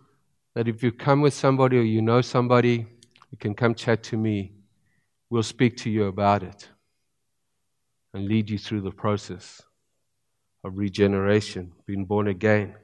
that 0.54 0.68
if 0.68 0.84
you 0.84 0.92
come 0.92 1.22
with 1.22 1.34
somebody 1.34 1.78
or 1.78 1.82
you 1.82 2.02
know 2.02 2.22
somebody, 2.22 2.86
you 3.32 3.38
can 3.40 3.54
come 3.56 3.74
chat 3.74 4.04
to 4.04 4.18
me. 4.18 4.54
We'll 5.30 5.44
speak 5.44 5.78
to 5.78 5.90
you 5.90 6.06
about 6.06 6.44
it 6.44 6.70
and 8.14 8.28
lead 8.28 8.50
you 8.50 8.58
through 8.58 8.82
the 8.82 8.92
process 8.92 9.62
of 10.64 10.78
regeneration, 10.78 11.72
being 11.86 12.06
born 12.06 12.28
again. 12.28 12.76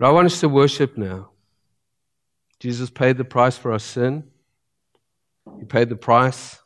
But 0.00 0.08
I 0.08 0.12
want 0.12 0.24
us 0.24 0.40
to 0.40 0.48
worship 0.48 0.96
now. 0.96 1.28
Jesus 2.58 2.88
paid 2.88 3.18
the 3.18 3.24
price 3.24 3.58
for 3.58 3.70
our 3.70 3.78
sin. 3.78 4.24
He 5.58 5.66
paid 5.66 5.90
the 5.90 5.96
price 5.96 6.58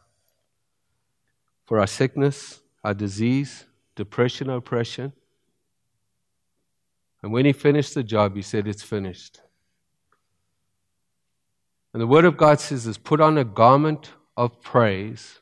for 1.65 1.81
our 1.81 1.87
sickness, 1.89 2.61
our 2.85 2.95
disease, 2.95 3.65
depression, 3.97 4.51
oppression. 4.51 5.13
And 7.25 7.33
when 7.33 7.45
he 7.45 7.53
finished 7.53 7.95
the 7.95 8.05
job, 8.05 8.37
he 8.37 8.43
said, 8.43 8.69
It's 8.69 8.85
finished. 8.85 9.41
And 11.93 12.01
the 12.01 12.07
Word 12.07 12.27
of 12.27 12.37
God 12.37 12.61
says 12.61 12.85
this 12.85 12.99
put 12.99 13.21
on 13.21 13.37
a 13.37 13.45
garment 13.45 14.13
of 14.37 14.63
praise 14.63 15.41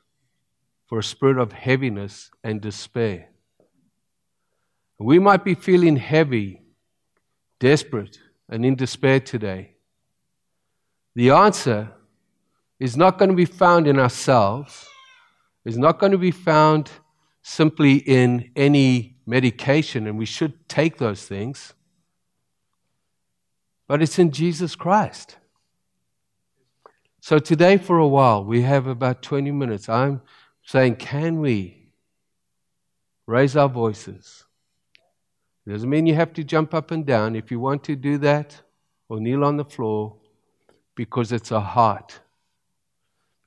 for 0.87 0.99
a 0.99 1.05
spirit 1.05 1.37
of 1.37 1.53
heaviness 1.53 2.31
and 2.43 2.59
despair. 2.63 3.29
We 4.99 5.19
might 5.19 5.45
be 5.45 5.55
feeling 5.55 5.97
heavy 5.97 6.62
desperate 7.63 8.19
and 8.49 8.67
in 8.67 8.75
despair 8.75 9.21
today, 9.21 9.71
the 11.15 11.31
answer 11.31 11.93
is 12.81 12.97
not 12.97 13.19
going 13.19 13.29
to 13.31 13.37
be 13.37 13.45
found 13.45 13.87
in 13.87 14.01
ourselves, 14.01 14.89
it's 15.65 15.77
not 15.77 16.01
going 16.01 16.11
to 16.11 16.19
be 16.19 16.33
found 16.33 16.91
simply 17.43 17.95
in 17.99 18.51
any 18.57 19.17
medication, 19.27 20.09
and 20.09 20.19
we 20.19 20.27
should 20.27 20.69
take 20.69 20.99
those 20.99 21.25
things. 21.25 21.75
but 23.87 24.03
it's 24.03 24.19
in 24.19 24.31
Jesus 24.31 24.75
Christ. 24.75 25.37
So 27.21 27.39
today, 27.39 27.77
for 27.77 27.99
a 27.99 28.09
while, 28.09 28.43
we 28.43 28.63
have 28.63 28.87
about 28.87 29.23
20 29.23 29.53
minutes. 29.53 29.89
I'm 29.89 30.23
saying, 30.65 30.97
can 30.97 31.41
we 31.41 31.93
raise 33.27 33.55
our 33.55 33.69
voices? 33.69 34.45
It 35.67 35.71
doesn't 35.71 35.89
mean 35.89 36.07
you 36.07 36.15
have 36.15 36.33
to 36.35 36.45
jump 36.45 36.75
up 36.75 36.91
and 36.91 37.07
down. 37.07 37.37
If 37.37 37.51
you 37.51 37.61
want 37.61 37.85
to 37.85 37.97
do 37.97 38.19
that, 38.19 38.61
or 39.09 39.21
kneel 39.21 39.45
on 39.45 39.57
the 39.57 39.65
floor, 39.65 40.17
because 40.95 41.33
it's 41.33 41.51
a 41.51 41.61
heart. 41.61 42.21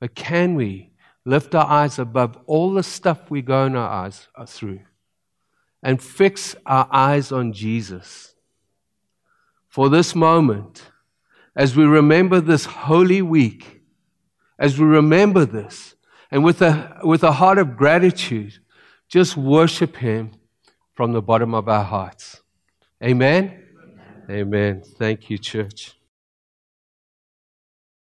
But 0.00 0.14
can 0.14 0.54
we 0.54 0.92
lift 1.24 1.54
our 1.54 1.66
eyes 1.66 1.98
above 1.98 2.38
all 2.46 2.72
the 2.72 2.82
stuff 2.82 3.30
we 3.30 3.42
go 3.42 3.66
in 3.66 3.74
our 3.74 3.88
eyes 3.88 4.28
uh, 4.36 4.46
through 4.46 4.80
and 5.82 6.00
fix 6.00 6.54
our 6.64 6.88
eyes 6.90 7.32
on 7.32 7.52
Jesus 7.52 8.34
for 9.68 9.88
this 9.88 10.14
moment 10.14 10.90
as 11.54 11.76
we 11.76 11.84
remember 11.84 12.40
this 12.40 12.64
holy 12.64 13.22
week, 13.22 13.82
as 14.58 14.78
we 14.78 14.86
remember 14.86 15.44
this, 15.44 15.94
and 16.30 16.44
with 16.44 16.62
a, 16.62 16.98
with 17.02 17.22
a 17.22 17.32
heart 17.32 17.58
of 17.58 17.76
gratitude, 17.76 18.58
just 19.08 19.36
worship 19.36 19.96
Him 19.96 20.32
from 20.96 21.12
the 21.12 21.22
bottom 21.22 21.54
of 21.54 21.68
our 21.68 21.84
hearts. 21.84 22.40
Amen? 23.04 23.62
Amen. 24.28 24.40
Amen. 24.40 24.82
Thank 24.98 25.30
you, 25.30 25.38
church. 25.38 25.94